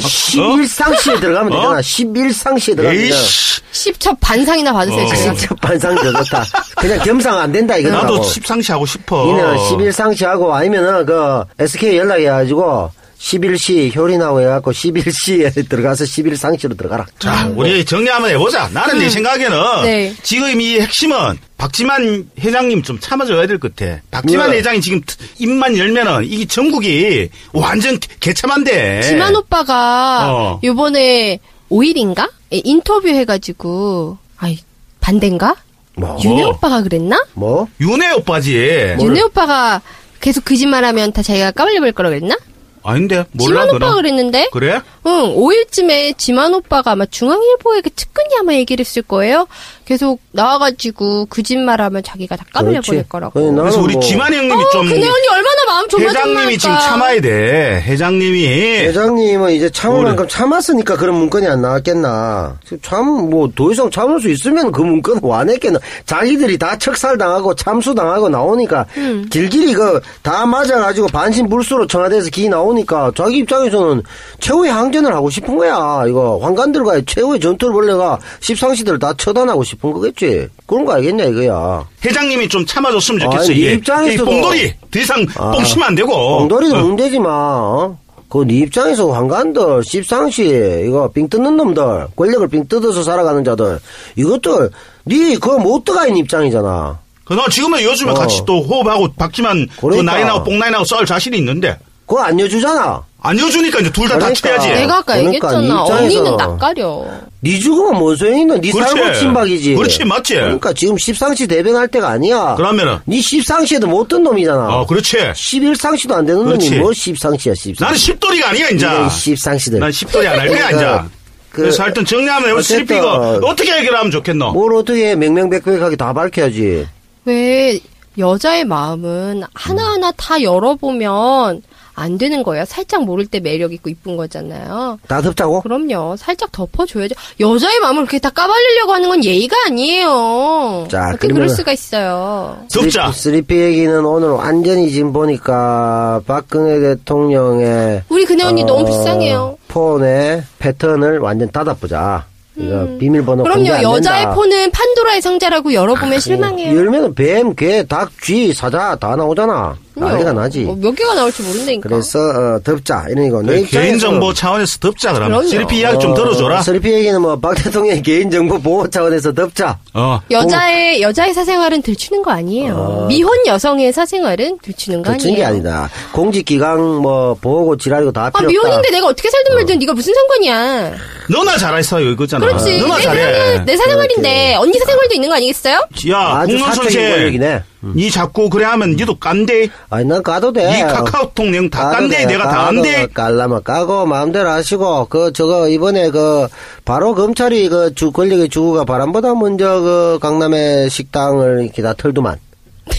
11상시에 0.01 1.19
들어가면 1.19 1.53
어? 1.53 1.55
되잖아. 1.55 1.79
11상시에 1.81 2.75
들어가면 2.75 3.01
되잖아. 3.01 3.19
에이씨. 3.21 3.61
10첩 3.73 4.17
반상이나 4.19 4.73
받으세요, 4.73 5.03
어. 5.05 5.13
지금. 5.15 5.35
진짜 5.35 5.55
반상 5.55 5.95
좋다. 5.95 6.43
그냥 6.77 6.99
겸상 6.99 7.39
안 7.39 7.51
된다 7.51 7.75
이거는. 7.77 7.97
나도 7.97 8.23
십상시 8.23 8.71
하고 8.71 8.85
싶어. 8.85 9.25
니는 9.25 9.55
11상시하고 9.57 10.51
아니면은 10.51 11.05
그 11.05 11.43
SK 11.59 11.97
연락해가지고 11.97 12.91
11시 13.23 13.95
효린하고 13.95 14.41
해갖고 14.41 14.71
11시에 14.73 15.53
들어가서 15.69 16.03
11상시로 16.03 16.77
들어가라. 16.77 17.05
자, 17.19 17.49
우리 17.55 17.85
정리 17.85 18.09
한번 18.09 18.31
해보자. 18.31 18.69
나는 18.73 18.99
내 18.99 19.09
생각에는 19.09 19.57
네. 19.83 20.13
지금 20.23 20.59
이 20.59 20.79
핵심은 20.81 21.37
박지만 21.57 22.29
회장님 22.39 22.83
좀 22.83 22.99
참아줘야 22.99 23.47
될 23.47 23.59
것 23.59 23.73
같아. 23.75 24.01
박지만 24.11 24.51
네. 24.51 24.57
회장이 24.57 24.81
지금 24.81 24.99
입만 25.39 25.77
열면은 25.77 26.25
이게 26.25 26.45
전국이 26.45 27.29
완전 27.53 27.97
개참한데. 28.19 29.01
지만 29.03 29.33
오빠가 29.35 30.31
어. 30.33 30.59
요번에 30.63 31.39
5일인가? 31.71 32.29
인터뷰 32.51 33.07
해가지고, 33.07 34.17
아이, 34.37 34.59
반대인가? 34.99 35.55
뭐? 35.95 36.17
윤혜 36.23 36.43
오빠가 36.43 36.81
그랬나? 36.83 37.23
뭐? 37.33 37.67
윤혜 37.79 38.11
오빠지. 38.11 38.53
윤혜 38.99 39.21
오빠가 39.21 39.81
계속 40.19 40.43
거짓말하면 40.45 41.13
다 41.13 41.21
자기가 41.23 41.51
까발려볼 41.51 41.93
거라 41.93 42.09
그랬나? 42.09 42.35
아닌데 42.83 43.25
몰라 43.31 43.65
그럼. 43.67 43.95
그랬는데? 43.95 44.49
그래? 44.51 44.81
응, 45.05 45.35
5일쯤에 45.35 46.17
지만 46.17 46.53
오빠가 46.53 46.91
아마 46.91 47.05
중앙일보에 47.05 47.81
그 47.81 47.89
측근이 47.95 48.29
아마 48.39 48.53
얘기를 48.53 48.83
했을 48.85 49.01
거예요. 49.01 49.47
계속 49.85 50.21
나와가지고 50.31 51.25
거짓말하면 51.25 52.03
자기가 52.03 52.37
다 52.37 52.45
까발려버릴 52.53 52.81
그렇지. 52.83 53.09
거라고. 53.09 53.33
그래, 53.33 53.45
나는 53.47 53.63
그래서 53.63 53.81
우리 53.81 53.93
뭐 53.95 54.01
지만 54.01 54.33
형님이 54.33 54.63
어, 54.63 54.69
좀 54.71 54.87
근혜 54.87 55.05
언니 55.07 55.27
얼마나 55.27 55.65
마음 55.67 55.87
조마조마할까. 55.89 56.29
회장님이 56.29 56.57
지금 56.57 56.75
참아야 56.77 57.21
돼. 57.21 57.83
회장님이 57.85 58.47
회장님은 58.47 59.51
이제 59.51 59.69
참을 59.69 59.95
뭐래? 59.97 60.09
만큼 60.11 60.27
참았으니까 60.29 60.95
그런 60.95 61.15
문건이 61.15 61.47
안 61.47 61.61
나왔겠나. 61.61 62.59
참, 62.81 63.29
뭐, 63.29 63.49
더 63.53 63.71
이상 63.73 63.91
참을 63.91 64.21
수 64.21 64.29
있으면 64.29 64.71
그 64.71 64.81
문건을 64.81 65.19
와냈겠나. 65.21 65.79
자기들이 66.05 66.57
다 66.57 66.77
척살당하고 66.77 67.53
참수당하고 67.55 68.29
나오니까, 68.29 68.85
길길이 69.29 69.73
그, 69.73 69.99
다 70.21 70.45
맞아가지고 70.45 71.07
반신불수로 71.07 71.87
청와대에서 71.87 72.29
기 72.29 72.47
나오니까, 72.47 73.11
자기 73.15 73.39
입장에서는 73.39 74.01
최후의 74.39 74.71
항전을 74.93 75.13
하고 75.13 75.29
싶은 75.29 75.57
거야. 75.57 76.03
이거, 76.07 76.37
황관들과의 76.41 77.05
최후의 77.05 77.39
전투를 77.39 77.73
벌레가 77.73 78.19
십상시들 78.41 78.99
다 78.99 79.13
처단하고 79.17 79.63
싶은 79.63 79.91
거겠지. 79.91 80.47
그런 80.67 80.85
거 80.85 80.93
알겠냐, 80.93 81.25
이거야. 81.25 81.85
회장님이 82.05 82.47
좀 82.47 82.63
참아줬으면 82.65 83.21
좋겠어. 83.21 83.51
아니, 83.51 83.61
네이 83.61 84.17
뽕돌이 84.17 84.73
더 84.91 84.99
이상 84.99 85.25
아. 85.35 85.51
뽕 85.51 85.63
치면 85.63 85.87
안 85.87 85.95
되고. 85.95 86.13
엉돌이도 86.13 86.75
어. 86.75 86.81
문제지만, 86.81 87.31
어? 87.31 87.97
그, 88.29 88.45
네 88.45 88.59
입장에서 88.59 89.11
황간들, 89.11 89.83
십상시, 89.83 90.83
이거, 90.87 91.09
삥 91.11 91.27
뜯는 91.27 91.57
놈들, 91.57 92.07
권력을 92.15 92.47
삥 92.47 92.67
뜯어서 92.67 93.01
살아가는 93.01 93.43
자들, 93.43 93.79
이것들, 94.15 94.69
네, 95.05 95.33
그거 95.35 95.57
못 95.57 95.83
들어가 95.83 96.05
있는 96.05 96.21
입장이잖아. 96.21 96.99
그나 97.25 97.47
지금은 97.49 97.81
요즘에 97.81 98.11
어. 98.11 98.13
같이 98.13 98.41
또 98.45 98.61
호흡하고 98.61 99.07
박지만 99.17 99.67
그 99.77 99.81
그러니까. 99.87 100.11
나이나고 100.11 100.43
뽕나이나고 100.43 100.83
싸울 100.83 101.05
자신이 101.05 101.37
있는데 101.37 101.77
그거 102.05 102.21
안 102.21 102.37
여주잖아. 102.37 103.01
안 103.25 103.39
여주니까 103.39 103.79
이제 103.79 103.89
둘다 103.91 104.15
그러니까. 104.17 104.27
다쳐야지. 104.49 104.67
내가 104.81 104.97
아까 104.97 105.15
그러니까 105.15 105.53
얘기했잖아. 105.55 105.85
네 105.85 105.91
언니는 105.93 106.35
낯가려. 106.37 107.05
네 107.39 107.57
죽으면 107.59 107.97
뭔 107.97 108.15
소용이 108.17 108.41
있노? 108.41 108.57
네 108.59 108.71
그렇지. 108.71 108.91
살고 108.91 109.13
침박이지. 109.19 109.75
그렇지, 109.75 110.03
맞지? 110.05 110.33
그러니까 110.35 110.73
지금 110.73 110.97
십상시 110.97 111.47
대변할 111.47 111.87
때가 111.87 112.09
아니야. 112.09 112.55
그러면은 112.55 112.97
네 113.05 113.21
십상시에도 113.21 113.87
못 113.87 114.07
든 114.09 114.23
놈이잖아. 114.23 114.67
어 114.75 114.85
그렇지. 114.85 115.17
11상시도 115.17 116.11
안 116.13 116.25
되는 116.25 116.43
그렇지. 116.43 116.69
놈이 116.71 116.81
뭐 116.81 116.91
십상시야, 116.93 117.53
십상시. 117.55 117.81
나는 117.83 117.97
십돌이가 117.97 118.49
아니야 118.49 118.67
이제. 118.69 118.85
이런 118.85 119.09
십상시들. 119.09 119.79
난 119.79 119.91
십돌이 119.91 120.27
안 120.27 120.39
할 120.39 120.47
거야 120.49 120.67
이제. 120.69 120.77
그러니까 120.77 121.03
그- 121.51 121.61
그래서 121.61 121.83
하여튼 121.83 122.03
정리하면 122.03 122.57
어쨌든 122.57 122.97
이거 122.97 123.39
어떻게 123.43 123.71
해결하면 123.71 124.11
좋겠노? 124.11 124.51
뭘 124.51 124.73
어떻게 124.75 125.15
명명백백하게 125.15 125.95
다 125.95 126.11
밝혀야지. 126.11 126.87
왜 127.25 127.79
여자의 128.17 128.65
마음은 128.65 129.43
하나하나 129.53 130.11
다 130.17 130.41
열어보면 130.41 131.61
안 131.95 132.17
되는 132.17 132.43
거예요. 132.43 132.65
살짝 132.65 133.03
모를 133.03 133.25
때 133.25 133.39
매력 133.39 133.71
있고 133.73 133.89
이쁜 133.89 134.17
거잖아요. 134.17 134.99
다 135.07 135.21
덮자고? 135.21 135.61
그럼요. 135.61 136.15
살짝 136.17 136.51
덮어줘야죠. 136.51 137.15
여자의 137.39 137.79
마음을 137.79 138.03
그렇게 138.03 138.19
다 138.19 138.29
까발리려고 138.29 138.93
하는 138.93 139.09
건 139.09 139.23
예의가 139.23 139.55
아니에요. 139.67 140.87
자, 140.89 141.09
어떻게 141.13 141.27
그럴 141.27 141.49
수가 141.49 141.71
있어요. 141.71 142.57
덥자. 142.73 143.11
쓰리피 143.11 143.55
얘기는 143.55 144.03
오늘 144.05 144.29
완전히 144.29 144.89
지금 144.91 145.13
보니까 145.13 146.21
박근혜 146.25 146.79
대통령의 146.79 148.03
우리 148.09 148.25
그네 148.25 148.43
언니 148.43 148.63
어, 148.63 148.65
너무 148.65 148.85
불쌍해요. 148.85 149.57
폰의 149.67 150.43
패턴을 150.59 151.19
완전 151.19 151.51
닫아보자. 151.51 152.25
이거 152.55 152.87
비밀번호 152.99 153.43
음. 153.43 153.45
그럼요. 153.45 153.73
안 153.73 153.81
여자의 153.83 154.21
된다. 154.21 154.31
아, 154.31 154.35
폰은 154.35 154.71
판도라의 154.71 155.21
상자라고 155.21 155.73
열어보면 155.73 156.19
실망해요. 156.19 156.75
열면은 156.77 157.15
뱀, 157.15 157.55
개, 157.55 157.83
닭, 157.83 158.11
쥐, 158.21 158.53
사자 158.53 158.95
다 158.95 159.15
나오잖아. 159.15 159.75
난리가 159.95 160.33
나지. 160.33 160.65
어, 160.67 160.75
몇 160.79 160.91
개가 160.95 161.13
나올지 161.13 161.41
모른다니까. 161.43 161.87
그래서 161.89 162.19
어, 162.19 162.59
덮자 162.63 163.05
이런 163.09 163.29
거. 163.29 163.41
내 163.41 163.53
네, 163.53 163.59
입장에서 163.61 163.79
개인정보 163.87 164.33
차원에서 164.33 164.79
덮자 164.79 165.13
그러면. 165.13 165.47
슬리피 165.47 165.79
이야기 165.79 165.99
좀 165.99 166.13
들어줘라. 166.13 166.61
쓰리피 166.63 166.91
얘기는 166.91 167.21
뭐 167.21 167.35
박 167.39 167.55
대통령의 167.55 168.01
개인정보 168.01 168.59
보호 168.61 168.89
차원에서 168.89 169.33
덮자. 169.33 169.77
어. 169.93 170.19
여자의 170.31 171.01
여자의 171.01 171.33
사생활은 171.33 171.81
들추는 171.81 172.23
거 172.23 172.31
아니에요. 172.31 173.05
미혼 173.09 173.45
여성의 173.45 173.91
사생활은 173.93 174.59
들추는 174.61 175.03
거 175.03 175.11
아니에요. 175.13 175.35
게 175.35 175.43
아니다. 175.45 175.89
공직기강 176.13 177.01
뭐 177.01 177.35
보호고 177.39 177.77
지랄이고 177.77 178.11
다아 178.11 178.29
필요 178.29 178.47
없다. 178.47 178.47
미혼인데 178.47 178.89
내가 178.91 179.07
어떻게 179.07 179.29
살든 179.29 179.55
말든 179.55 179.79
네가 179.79 179.93
무슨 179.93 180.13
상관이야. 180.13 180.93
너나 181.29 181.57
잘했어요 181.57 182.09
이거잖아. 182.11 182.45
그렇지. 182.45 182.79
너나 182.79 182.97
내, 182.97 183.03
잘해. 183.03 183.21
사생활, 183.23 183.65
내 183.65 183.77
사생활인데 183.77 184.55
언니 184.55 184.77
사생활도 184.79 185.13
있는 185.15 185.29
거 185.29 185.35
아니겠어요? 185.35 185.75
야, 186.09 186.45
사적인 186.45 186.59
선생. 186.59 187.11
권력이네. 187.11 187.63
니 187.95 188.09
자꾸 188.09 188.49
그래 188.49 188.65
하면 188.65 188.91
니도 188.95 189.19
깐데. 189.19 189.67
아니 189.89 190.05
난 190.05 190.23
까도 190.23 190.53
돼. 190.53 190.79
이 190.79 190.81
카카오톡 190.81 191.47
내용 191.49 191.69
다 191.69 191.89
돼. 192.07 192.25
내가 192.25 192.43
다 192.45 192.49
까도 192.55 192.67
안돼. 192.79 193.07
깔라면 193.13 193.63
까고 193.63 194.05
마음대로 194.05 194.49
하시고 194.49 195.05
그 195.09 195.33
저거 195.33 195.67
이번에 195.67 196.09
그 196.09 196.47
바로 196.85 197.13
검찰이 197.15 197.69
그 197.69 197.93
주 197.95 198.11
권력의 198.11 198.49
주구가 198.49 198.85
바람보다 198.85 199.35
먼저 199.35 199.81
그 199.81 200.19
강남의 200.21 200.89
식당을 200.89 201.63
이렇게 201.63 201.81
다 201.81 201.93
털더만. 201.97 202.37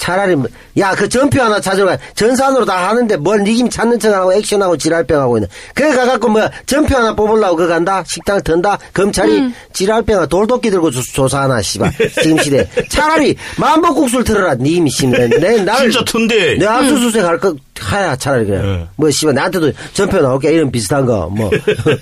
차- 0.00 0.10
차라리 0.10 0.34
야 0.78 0.94
그 0.96 1.08
전표 1.08 1.40
하나 1.42 1.60
찾으러 1.60 1.86
가 1.86 1.98
전산으로 2.14 2.64
다 2.64 2.88
하는데 2.88 3.16
뭘 3.16 3.42
니김 3.44 3.68
찾는 3.70 3.98
척하고 4.00 4.32
액션하고 4.32 4.76
지랄병하고 4.76 5.36
있는 5.38 5.48
그래 5.74 5.90
가갖고 5.94 6.28
뭐 6.28 6.42
전표 6.66 6.96
하나 6.96 7.14
뽑으려고 7.14 7.54
그 7.56 7.68
간다 7.68 8.02
식당을 8.06 8.42
턴다 8.42 8.78
검찰이 8.92 9.38
음. 9.38 9.54
지랄병아 9.72 10.26
돌도끼 10.26 10.70
들고 10.70 10.90
조, 10.90 11.00
조사하나 11.02 11.62
씨발 11.62 11.92
지금 12.22 12.38
시대 12.42 12.68
차라리 12.88 13.36
만복국수를 13.58 14.24
틀어라 14.24 14.54
니임이 14.56 14.90
씨발 14.90 15.28
내 15.40 15.62
나를 15.62 15.90
진짜 15.90 16.04
턴데. 16.04 16.56
내 16.58 16.66
압수수색 16.66 17.24
할 17.24 17.38
거, 17.38 17.54
하야, 17.78 18.14
차라리 18.16 18.44
그래. 18.46 18.60
네. 18.60 18.86
뭐, 18.96 19.10
씨발, 19.10 19.34
나한테도 19.34 19.72
전표 19.94 20.20
나올게. 20.20 20.52
이런 20.52 20.70
비슷한 20.70 21.06
거, 21.06 21.28
뭐. 21.30 21.50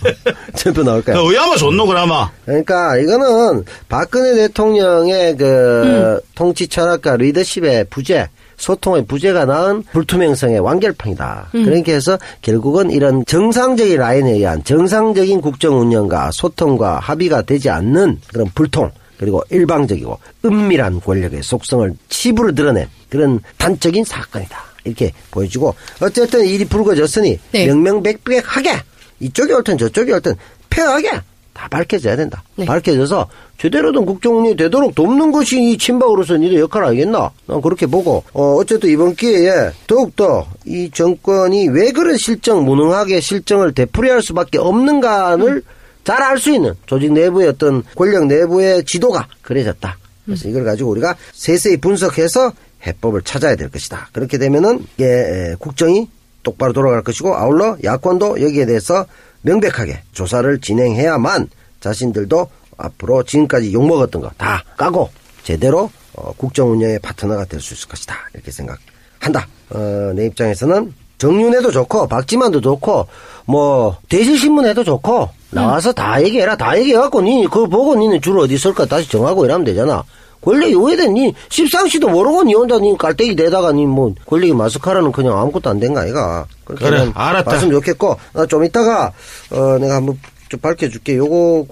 전표 0.57 0.83
나올게. 0.83 1.13
어야마 1.13 1.57
좋노 1.57 1.87
그라마. 1.87 2.31
그러니까, 2.45 2.97
이거는 2.99 3.65
박근혜 3.89 4.35
대통령의 4.35 5.37
그, 5.37 6.21
통치 6.35 6.67
철학과 6.69 7.17
리더십의 7.17 7.87
부재, 7.99 8.29
소통의 8.59 9.07
부재가 9.07 9.45
낳은 9.45 9.83
불투명성의 9.91 10.61
완결판이다. 10.61 11.49
그렇게 11.51 11.95
해서 11.95 12.17
결국은 12.43 12.93
이런 12.93 13.25
정상적인 13.27 13.99
라인에 13.99 14.35
의한 14.35 14.63
정상적인 14.63 15.41
국정 15.41 15.81
운영과 15.81 16.31
소통과 16.31 17.01
합의가 17.01 17.43
되지 17.43 17.71
않는 17.71 18.21
그런 18.29 18.49
불통, 18.55 18.93
그리고 19.19 19.43
일방적이고 19.51 20.17
은밀한 20.45 21.01
권력의 21.01 21.43
속성을 21.43 21.93
치부로 22.09 22.55
드러낸 22.55 22.87
그런 23.11 23.41
단적인 23.57 24.05
사건이다. 24.05 24.57
이렇게 24.85 25.13
보여주고 25.33 25.75
어쨌든 26.01 26.45
일이 26.45 26.65
불거졌으니 26.65 27.37
네. 27.51 27.67
명명백백하게 27.67 28.81
이쪽이 29.19 29.53
옳든 29.55 29.77
저쪽이 29.77 30.13
옳든 30.13 30.37
폐하게 30.71 31.21
다 31.59 31.66
밝혀져야 31.68 32.14
된다. 32.14 32.44
네. 32.55 32.64
밝혀져서 32.64 33.29
제대로 33.59 33.90
된 33.90 34.07
국정운영이 34.07 34.57
되도록 34.57 34.94
돕는 34.94 35.33
것이 35.33 35.61
이 35.61 35.77
친박으로서 35.77 36.37
니들 36.37 36.61
역할 36.61 36.85
알겠나? 36.85 37.33
난 37.47 37.61
그렇게 37.61 37.87
보고 37.87 38.23
어, 38.33 38.55
어쨌든 38.55 38.90
이번 38.90 39.16
기회에 39.16 39.73
더욱더 39.88 40.47
이 40.64 40.88
정권이 40.94 41.71
왜 41.71 41.90
그런 41.90 42.16
실정 42.16 42.64
무능하게 42.64 43.18
실정을 43.18 43.75
되풀이할 43.75 44.23
수밖에 44.23 44.59
없는가를 44.59 45.64
잘알 46.05 46.38
수 46.38 46.53
있는 46.53 46.75
조직 46.87 47.12
내부의 47.12 47.49
어떤 47.49 47.83
권력 47.97 48.27
내부의 48.27 48.85
지도가 48.85 49.27
그려졌다. 49.42 49.99
그래서 50.27 50.49
이걸 50.49 50.64
가지고 50.64 50.90
우리가 50.90 51.16
세세히 51.33 51.79
분석해서 51.79 52.53
해법을 52.87 53.23
찾아야 53.23 53.57
될 53.57 53.68
것이다. 53.68 54.11
그렇게 54.12 54.38
되면은 54.38 54.87
예, 55.01 55.05
예, 55.05 55.55
국정이 55.59 56.09
똑바로 56.44 56.73
돌아갈 56.73 57.03
것이고 57.03 57.35
아울러 57.35 57.77
야권도 57.83 58.40
여기에 58.42 58.66
대해서 58.66 59.07
명백하게 59.49 60.03
조사를 60.13 60.61
진행해야만 60.61 61.49
자신들도 61.81 62.49
앞으로 62.77 63.23
지금까지 63.25 63.73
욕먹었던 63.73 64.21
거 64.23 64.31
다 64.37 64.63
까고 64.77 65.11
제대로 65.43 65.91
어, 66.15 66.33
국정 66.37 66.71
운영의 66.73 66.99
파트너가 67.01 67.45
될 67.47 67.61
수 67.61 67.75
있을 67.75 67.89
것이다. 67.89 68.15
이렇게 68.35 68.51
생각한다. 68.51 69.47
어, 69.71 70.13
내 70.15 70.27
입장에서는 70.27 70.93
정윤회도 71.19 71.71
좋고 71.73 72.07
박지만도 72.09 72.61
좋고 72.61 73.07
뭐 73.47 73.97
대실신문에도 74.09 74.85
좋고 74.85 75.29
나와서 75.51 75.93
다 75.93 76.23
얘기해라 76.23 76.57
다 76.57 76.79
얘기해갖고 76.79 77.23
니 77.23 77.45
그거 77.47 77.67
보고 77.67 77.95
니는 77.97 78.21
줄 78.21 78.39
어디 78.39 78.55
있을 78.55 78.75
까 78.75 78.85
다시 78.87 79.09
정하고 79.09 79.45
이러면 79.45 79.65
되잖아 79.65 80.05
권력이 80.40 80.74
오해된 80.74 81.14
니 81.14 81.35
십상시도 81.48 82.09
모르고 82.09 82.44
니 82.44 82.55
혼자 82.55 82.79
니 82.79 82.96
깔때기 82.96 83.35
대다가 83.37 83.72
니 83.72 83.87
뭐 83.87 84.14
권력이 84.27 84.53
마스카라는 84.55 85.12
그냥 85.12 85.38
아무것도 85.38 85.70
안 85.70 85.81
된 85.81 85.94
거 85.94 86.01
아이가 86.01 86.46
그렇게 86.64 86.85
그래, 86.88 87.11
알았다. 87.14 87.51
봤으면 87.51 87.72
좋겠고 87.72 88.16
어, 88.35 88.46
좀 88.46 88.64
이따가 88.64 89.12
어 89.51 89.79
내가 89.79 89.96
한번 89.96 90.18
좀 90.48 90.61
밝혀줄게 90.61 91.16
요거 91.16 91.66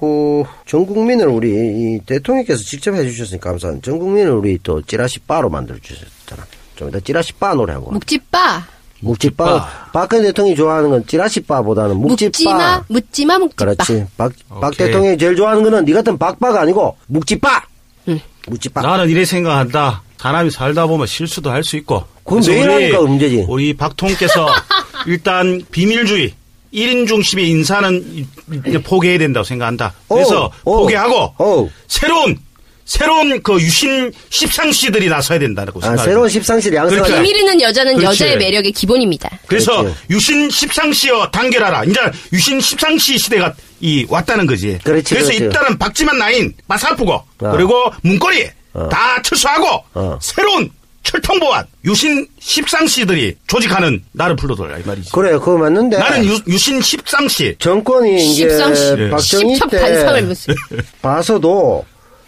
그전 0.65 0.85
국민을 0.87 1.29
우리 1.29 1.49
이 1.51 2.01
대통령께서 2.05 2.63
직접 2.63 2.95
해주셨으니까 2.95 3.51
감사한 3.51 3.81
전 3.83 3.99
국민을 3.99 4.33
우리 4.33 4.59
또 4.63 4.83
찌라시 4.83 5.21
바로 5.21 5.49
만들어 5.49 5.79
주셨잖아 5.81 6.45
좀 6.77 6.89
이따 6.89 7.01
찌라시 7.01 7.33
바 7.35 7.55
노래 7.55 7.73
하고 7.73 7.91
묵지빠. 7.93 8.65
묵지바. 9.01 9.45
묵지바. 9.45 9.69
박근혜 9.93 10.23
대통령이 10.29 10.57
좋아하는 10.57 10.89
건 10.91 11.07
찌라시바보다는 11.07 11.97
묵지바. 11.99 12.27
묵지마, 12.29 12.85
묵지마, 12.89 13.39
묵지빠. 13.39 13.65
그렇지. 13.75 14.07
박, 14.17 14.33
박. 14.49 14.75
대통령이 14.77 15.19
제일 15.19 15.37
좋아하는 15.37 15.63
거는 15.63 15.85
니 15.85 15.93
같은 15.93 16.17
박바가 16.19 16.61
아니고 16.63 16.97
묵지바. 17.07 17.63
묵지바. 18.47 18.83
나는 18.83 19.09
이래 19.11 19.25
생각한다. 19.25 20.03
사람이 20.19 20.51
살다 20.51 20.87
보면 20.87 21.07
실수도 21.07 21.51
할 21.51 21.63
수 21.63 21.77
있고. 21.77 22.05
그건 22.25 22.43
매일 22.47 22.71
하니까 22.71 23.01
문제지. 23.03 23.45
우리 23.49 23.75
박통께서 23.75 24.49
일단 25.07 25.63
비밀주의, 25.71 26.33
1인 26.75 27.07
중심의 27.07 27.49
인사는 27.51 28.27
포기해야 28.85 29.19
된다고 29.19 29.45
생각한다. 29.45 29.95
그래서 30.09 30.51
오, 30.65 30.73
오, 30.73 30.81
포기하고 30.83 31.35
오. 31.39 31.71
새로운 31.87 32.37
새로운 32.87 33.43
그 33.43 33.61
유신 33.61 34.13
십상시들이 34.31 35.09
나서야 35.09 35.39
된다고 35.41 35.81
아, 35.81 35.83
생각합니다. 35.83 36.05
새로운 36.05 36.29
십상실 36.29 36.73
양성. 36.75 36.97
그러니까. 36.99 37.21
비밀 37.21 37.37
있는 37.37 37.61
여자는 37.61 37.97
그렇지. 37.97 38.23
여자의 38.25 38.39
매력의 38.39 38.73
기본입니다. 38.73 39.29
그래서 39.47 39.83
그렇지. 39.83 39.99
유신 40.11 40.49
십상시여 40.49 41.31
단결하라. 41.33 41.85
이제 41.85 42.01
유신 42.33 42.61
십상시 42.61 43.19
시대가 43.19 43.53
이 43.81 44.07
왔다는 44.09 44.47
거지. 44.47 44.79
그렇지, 44.85 45.15
래서 45.15 45.27
그렇지. 45.27 45.45
일단은 45.45 45.77
박지만 45.79 46.17
나인 46.17 46.55
마사프고 46.69 47.13
어. 47.13 47.27
그리고 47.39 47.91
문고리 48.03 48.49
다 48.91 49.21
철수하고 49.23 49.85
어. 49.95 50.19
새로운 50.23 50.71
철통보안 51.03 51.65
유신 51.85 52.27
십상시들이 52.41 53.37
조직하는 53.47 54.03
나를 54.13 54.37
불러들라 54.37 54.79
이 54.79 54.83
말이지. 54.85 55.13
그래, 55.13 55.33
그거 55.33 55.57
맞는데. 55.59 55.99
나는 55.99 56.25
유, 56.25 56.39
유신 56.49 56.81
십상시. 56.81 57.55
정권이 57.59 58.17
이제 58.33 58.49
십상시. 58.49 59.09
박정희 59.11 59.55
십첩 59.57 59.71
때. 59.71 60.05
봐서도 61.03 61.85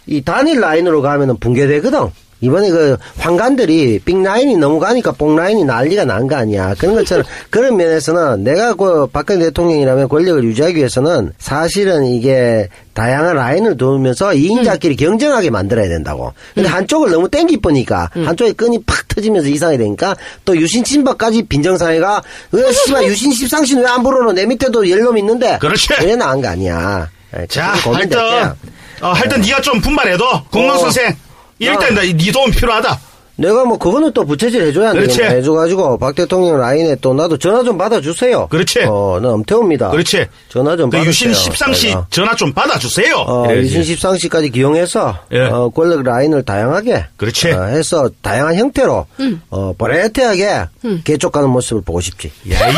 이 0.07 0.21
단일 0.21 0.59
라인으로 0.59 1.01
가면은 1.01 1.37
붕괴되거든. 1.37 2.07
이번에 2.41 2.69
그 2.69 2.95
황관들이 3.17 3.99
빅 4.05 4.23
라인이 4.23 4.55
너무 4.55 4.79
가니까 4.79 5.11
뽕 5.11 5.35
라인이 5.35 5.65
난리가 5.65 6.05
난 6.05 6.25
거 6.25 6.37
아니야. 6.37 6.73
그런 6.79 6.95
것처럼 6.95 7.25
그런 7.51 7.75
면에서는 7.75 8.45
내가 8.45 8.75
그 8.75 9.07
박근혜 9.07 9.43
대통령이라면 9.47 10.07
권력을 10.07 10.41
유지하기 10.45 10.77
위해서는 10.77 11.33
사실은 11.37 12.05
이게 12.05 12.69
다양한 12.93 13.35
라인을 13.35 13.75
두면서 13.75 14.33
이인자끼리 14.33 14.95
경쟁하게 14.95 15.49
만들어야 15.49 15.89
된다고. 15.89 16.31
근데 16.55 16.69
한쪽을 16.69 17.11
너무 17.11 17.27
땡기 17.27 17.57
보니까 17.59 18.09
한쪽에 18.13 18.53
끈이 18.53 18.83
팍 18.85 19.05
터지면서 19.09 19.49
이상이 19.49 19.77
되니까 19.77 20.15
또 20.45 20.55
유신 20.55 20.85
친박까지 20.85 21.43
빈정상해가 21.43 22.21
왜 22.53 22.71
씨발 22.71 23.03
유신 23.03 23.33
십상신 23.33 23.79
왜 23.79 23.85
안 23.89 24.01
부르노 24.01 24.31
내 24.31 24.45
밑에도 24.45 24.89
열놈 24.89 25.17
있는데 25.17 25.57
그렇지. 25.59 25.89
그래 25.89 26.15
나은 26.15 26.41
거 26.41 26.47
아니야. 26.47 27.09
예, 27.37 27.45
자, 27.47 27.73
하여튼. 27.73 28.53
어, 29.01 29.07
하여튼 29.11 29.41
네 29.41 29.51
가 29.51 29.61
좀 29.61 29.79
분발해도 29.81 30.43
공무원 30.51 30.77
어. 30.77 30.79
선생 30.79 31.15
일단 31.59 31.95
네 31.95 32.31
도움 32.31 32.51
필요하다. 32.51 32.99
내가 33.35 33.63
뭐 33.63 33.77
그거는 33.77 34.11
또 34.11 34.25
부채질 34.25 34.61
해줘야 34.63 34.91
그렇지. 34.91 35.15
되겠네. 35.15 35.37
해줘가지고 35.37 35.97
박 35.97 36.13
대통령 36.13 36.59
라인에 36.59 36.95
또 36.99 37.13
나도 37.13 37.37
전화 37.37 37.63
좀 37.63 37.77
받아주세요. 37.77 38.47
그렇지. 38.47 38.81
어, 38.85 39.17
나 39.21 39.29
엄태호입니다. 39.29 39.91
그렇지. 39.91 40.25
전화 40.49 40.75
좀그 40.75 40.97
받으세요. 40.97 41.09
유신 41.09 41.33
십상시 41.33 41.87
내가. 41.87 42.05
전화 42.09 42.35
좀 42.35 42.51
받아주세요. 42.51 43.15
어, 43.15 43.45
이래야지. 43.45 43.65
유신 43.67 43.83
십상시까지 43.85 44.49
기용해서 44.49 45.17
예. 45.31 45.39
어, 45.43 45.69
권력 45.69 46.03
라인을 46.03 46.43
다양하게 46.43 47.05
그렇지. 47.15 47.51
어, 47.51 47.63
해서 47.63 48.09
다양한 48.21 48.55
형태로 48.55 49.05
어, 49.51 49.73
버레테하게 49.77 50.65
개쪽가는 51.05 51.49
모습을 51.49 51.81
보고 51.81 52.01
싶지. 52.01 52.29
야야야! 52.49 52.69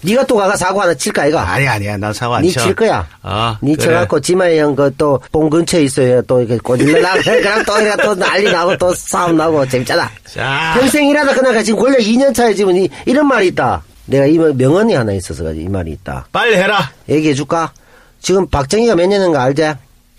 네가 0.00 0.24
또 0.26 0.36
가가 0.36 0.56
사고 0.56 0.80
하나 0.80 0.94
칠까 0.94 1.26
이가? 1.26 1.42
아니 1.50 1.66
아니야 1.66 1.96
난 1.96 2.12
사고 2.12 2.34
안니 2.36 2.52
쳐. 2.52 2.60
칠 2.60 2.74
거야. 2.74 3.06
아, 3.22 3.58
니 3.62 3.74
그래. 3.74 3.86
쳐갖고 3.86 4.20
지마이 4.20 4.58
형그또뽕 4.58 5.50
근처에 5.50 5.82
있어요. 5.82 6.22
또 6.22 6.38
이렇게 6.40 6.56
꼬질러 6.58 7.00
나고 7.00 7.20
그냥 7.22 7.64
또 7.64 7.80
이렇게 7.80 8.02
또 8.02 8.14
난리 8.14 8.44
나고 8.50 8.76
또 8.78 8.94
싸움 8.94 9.36
나고 9.36 9.66
재밌잖아. 9.68 10.08
자, 10.32 10.74
평생 10.78 11.08
일하다 11.08 11.34
그나가 11.34 11.62
지금 11.62 11.80
권력 11.80 11.98
2년 11.98 12.32
차에 12.34 12.54
지금 12.54 12.76
이, 12.76 12.88
이런 13.06 13.26
말이 13.26 13.48
있다. 13.48 13.82
내가 14.06 14.26
이 14.26 14.38
말- 14.38 14.54
명언이 14.54 14.94
하나 14.94 15.12
있어서 15.12 15.42
가지고 15.44 15.64
이 15.66 15.68
말이 15.68 15.90
있다. 15.90 16.26
빨리 16.32 16.54
해라. 16.56 16.90
얘기해 17.08 17.34
줄까? 17.34 17.72
지금 18.20 18.46
박정희가 18.48 18.94
몇 18.94 19.06
년인가 19.08 19.42
알지? 19.42 19.62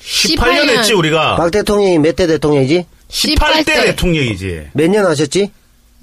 18년 0.02 0.70
했지 0.70 0.94
우리가. 0.94 1.36
박 1.38 1.52
대통령이 1.52 1.98
몇 2.00 2.16
대 2.16 2.28
대통령이지? 2.28 2.86
18대 3.10 3.66
대통령이지. 3.66 4.68
몇 4.74 4.90
년 4.90 5.06
하셨지? 5.06 5.52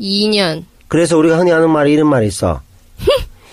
2년. 0.00 0.64
그래서 0.88 1.16
우리가 1.18 1.36
흔히 1.38 1.50
하는 1.50 1.70
말이 1.70 1.92
이런 1.92 2.08
말이 2.08 2.26
있어. 2.26 2.60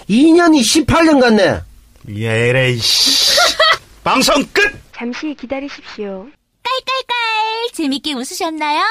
2년이 0.09 0.85
18년 0.85 1.21
같네. 1.21 1.61
예래 2.09 2.75
씨. 2.75 3.37
방송 4.03 4.35
끝. 4.51 4.61
잠시 4.93 5.33
기다리십시오. 5.39 6.27
깔깔깔 6.63 7.71
재밌게 7.73 8.13
웃으셨나요? 8.13 8.83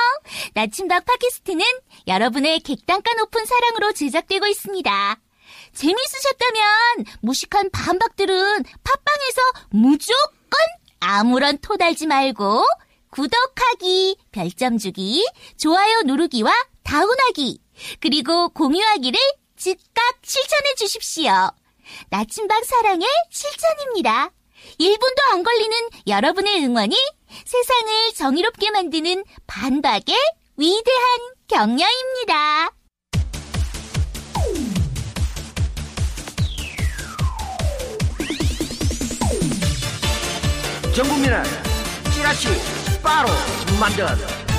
나침박 0.54 1.04
팟캐스트는 1.04 1.64
여러분의 2.06 2.60
객단가 2.60 3.14
높은 3.14 3.44
사랑으로 3.44 3.92
제작되고 3.92 4.46
있습니다. 4.46 5.16
재밌으셨다면 5.74 7.04
무식한 7.20 7.70
반박들은 7.70 8.62
팟빵에서 8.62 9.40
무조건 9.70 10.58
아무런 11.00 11.58
토 11.58 11.76
달지 11.76 12.06
말고 12.06 12.64
구독하기, 13.10 14.16
별점 14.32 14.78
주기, 14.78 15.26
좋아요 15.58 16.02
누르기와 16.02 16.50
다운하기, 16.84 17.58
그리고 18.00 18.48
공유하기를 18.50 19.18
즉각 19.62 20.02
실천해 20.24 20.74
주십시오. 20.76 21.30
나침박 22.10 22.64
사랑의 22.64 23.06
실천입니다. 23.30 24.32
1분도 24.80 25.32
안 25.32 25.44
걸리는 25.44 25.88
여러분의 26.08 26.64
응원이 26.64 26.96
세상을 27.44 28.12
정의롭게 28.16 28.72
만드는 28.72 29.22
반박의 29.46 30.16
위대한 30.56 31.18
격려입니다. 31.46 32.72
전 40.92 41.08
국민은 41.08 41.44
찌라시 42.12 42.48
빠로 43.00 43.28
만든 43.78 44.06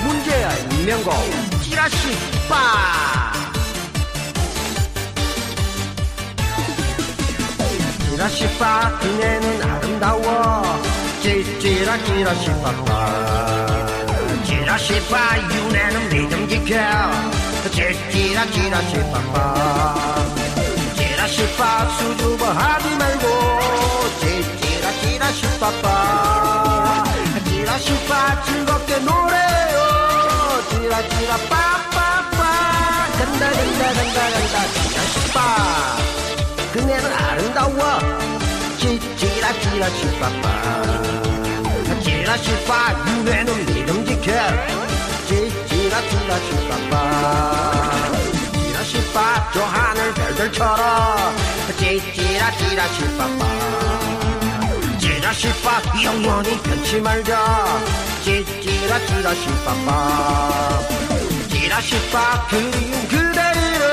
문제의 0.06 0.86
명곡 0.86 1.14
찌라시 1.62 2.08
빠 2.48 3.53
찌라시 8.14 8.46
빠 8.60 8.96
그네는 9.00 9.64
아름다워. 9.64 10.80
찌찌라 11.24 11.98
찌라시 12.04 12.52
빠빠 12.62 13.88
찌라시 14.46 15.02
빠 15.10 15.36
윤회는 15.40 16.10
믿음 16.10 16.48
지켜. 16.48 16.76
찌찌라 17.72 18.46
찌라시 18.52 18.98
빠빠 19.12 19.96
찌라시빠 20.96 21.90
수줍어 21.98 22.52
하지 22.52 22.90
말고. 22.98 23.28
찌찌라 24.20 24.92
찌라시빠빠 25.02 27.04
찌라시빠 27.50 28.44
즐겁게 28.44 29.00
노래요. 29.00 29.80
찌라찌라 30.70 31.38
빠빠빠 31.50 32.38
간다 33.18 33.50
간다 33.50 33.94
간다 33.94 34.30
간다 34.30 34.83
찌찌라 39.74 39.74
찌라시빠빠 39.74 40.46
찌라시빠 42.04 42.72
유해는 43.08 43.50
믿음 43.66 44.06
지켜 44.06 44.32
찌찌라 45.28 46.00
찌라시빠빠 46.10 46.94
찌라시빠 48.54 49.18
저 49.52 49.64
하늘 49.64 50.14
별들처럼 50.14 51.36
찌찌라 51.80 52.52
찌라시빠빠 52.52 53.42
찌라시빠 55.00 55.82
영원히 56.04 56.62
변치 56.62 57.02
말자. 57.02 57.66
찌찌라 58.24 59.00
찌라시빠빠 59.08 60.80
찌라시빠 61.50 62.46
그리운 62.48 63.08
그대 63.08 63.42
이름 63.56 63.90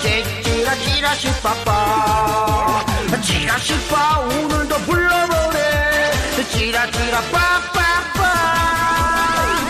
찌찌라 0.00 0.76
찌라시빠빠 0.76 2.91
찌라시빠 3.20 4.18
오늘도 4.20 4.74
불러보내 4.78 6.12
찌라찌라 6.50 7.20
빠빠빠. 7.32 8.22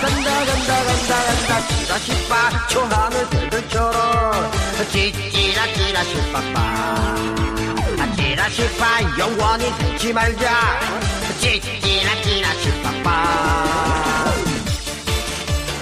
간다 0.01 0.45
간다 0.45 0.85
간다 0.85 1.25
간다. 1.25 1.67
찌라시빠 1.69 2.67
저 2.69 2.81
하늘 2.85 3.29
별들처럼. 3.29 4.51
찌찌라 4.91 5.67
찌라시 5.75 6.33
빠빠. 6.33 6.61
아, 7.99 8.13
찌라시 8.17 8.77
빠 8.77 9.03
영원히 9.19 9.73
잊지 9.95 10.13
말자. 10.13 10.81
찌찌라 11.41 12.23
찌라시 12.23 12.83
빠빠. 12.83 14.33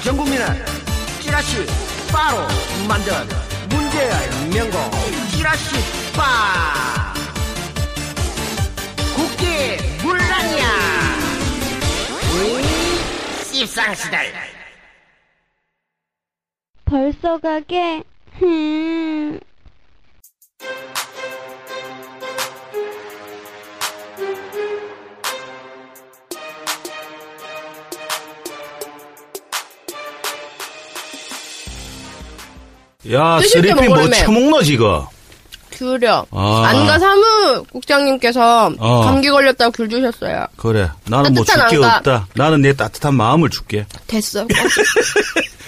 전 0.02 0.16
국민은 0.16 0.64
찌라시 1.20 1.66
빠로 2.10 2.46
만든 2.88 3.28
문제의 3.68 4.30
명곡 4.52 4.90
찌라시 5.30 5.76
빠 6.16 7.09
국기 9.20 9.76
물란이야 10.02 10.64
씹상시달 13.52 14.32
벌써 16.86 17.38
가게? 17.38 18.02
흠. 18.38 19.38
야, 33.12 33.40
쓰리피 33.40 33.88
뭐. 33.88 34.08
처먹노, 34.08 34.62
지금? 34.62 35.04
귤이요. 35.84 36.26
아. 36.30 36.62
안가 36.66 36.98
사무 36.98 37.64
국장님께서 37.72 38.72
어. 38.78 39.00
감기 39.02 39.30
걸렸다고 39.30 39.72
귤 39.72 39.88
주셨어요. 39.88 40.46
그래. 40.56 40.88
나는 41.08 41.32
뭐줄 41.34 41.54
따뜻한 41.56 41.70
게 41.70 41.76
안가. 41.76 41.96
없다. 41.96 42.26
나는 42.34 42.60
내 42.60 42.72
따뜻한 42.74 43.14
마음을 43.14 43.48
줄게. 43.50 43.86
됐어. 44.06 44.40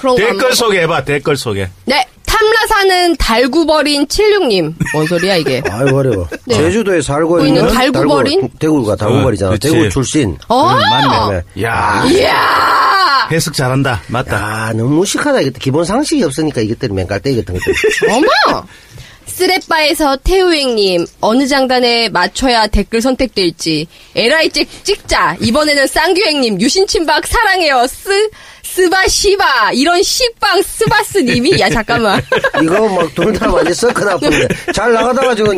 안 0.05 0.16
댓글. 0.16 0.53
소개해봐, 0.53 1.05
댓글 1.05 1.37
소개. 1.37 1.68
네, 1.85 2.05
탐라사는 2.27 3.16
달구버린 3.18 4.07
76님. 4.09 4.75
뭔 4.92 5.07
소리야, 5.07 5.37
이게? 5.37 5.62
아이고 5.70 5.96
어려워. 5.96 6.29
네. 6.44 6.57
제주도에 6.57 7.01
살고 7.01 7.44
있는 7.46 7.62
있는 7.62 7.72
달구버린? 7.72 8.40
달구, 8.40 8.59
대구가 8.59 8.96
달구버리잖아. 8.96 9.53
어. 9.53 9.57
대구 9.59 9.88
출신. 9.90 10.37
어! 10.48 10.75
그래, 10.75 10.85
맞네. 10.90 11.42
네. 11.55 11.62
야 11.62 12.05
이야! 12.11 13.29
해석 13.31 13.55
잘한다. 13.55 14.03
맞다. 14.09 14.37
야, 14.37 14.72
너무 14.72 14.90
무식하다. 14.96 15.40
이것도 15.42 15.59
기본 15.61 15.85
상식이 15.85 16.25
없으니까 16.25 16.61
이것들이 16.62 16.92
맹깔대기 16.92 17.44
같은 17.44 17.55
것들. 17.61 18.11
어머! 18.11 18.64
쓰레빠에서 19.33 20.16
태우행님, 20.18 21.07
어느 21.21 21.47
장단에 21.47 22.11
맞춰야 22.11 22.66
댓글 22.66 23.01
선택될지, 23.01 23.87
에라이 24.14 24.51
찍, 24.51 24.68
찍자. 24.85 25.37
이번에는 25.40 25.87
쌍규행님, 25.87 26.61
유신침박 26.61 27.27
사랑해요. 27.27 27.87
스, 27.87 28.31
스바 28.74 29.06
시바. 29.06 29.72
이런 29.74 30.02
시빵 30.02 30.62
스바스님이, 30.62 31.61
야, 31.61 31.68
잠깐만. 31.68 32.22
이거 32.62 32.88
막 32.88 33.14
돈다 33.14 33.52
완전 33.52 33.74
썩크 33.74 34.02
나쁜데. 34.02 34.48
잘 34.74 34.92
나가다가 34.94 35.35
지금 35.35 35.54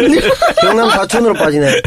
경남 0.60 0.90
사촌으로 0.90 1.32
빠지네. 1.34 1.80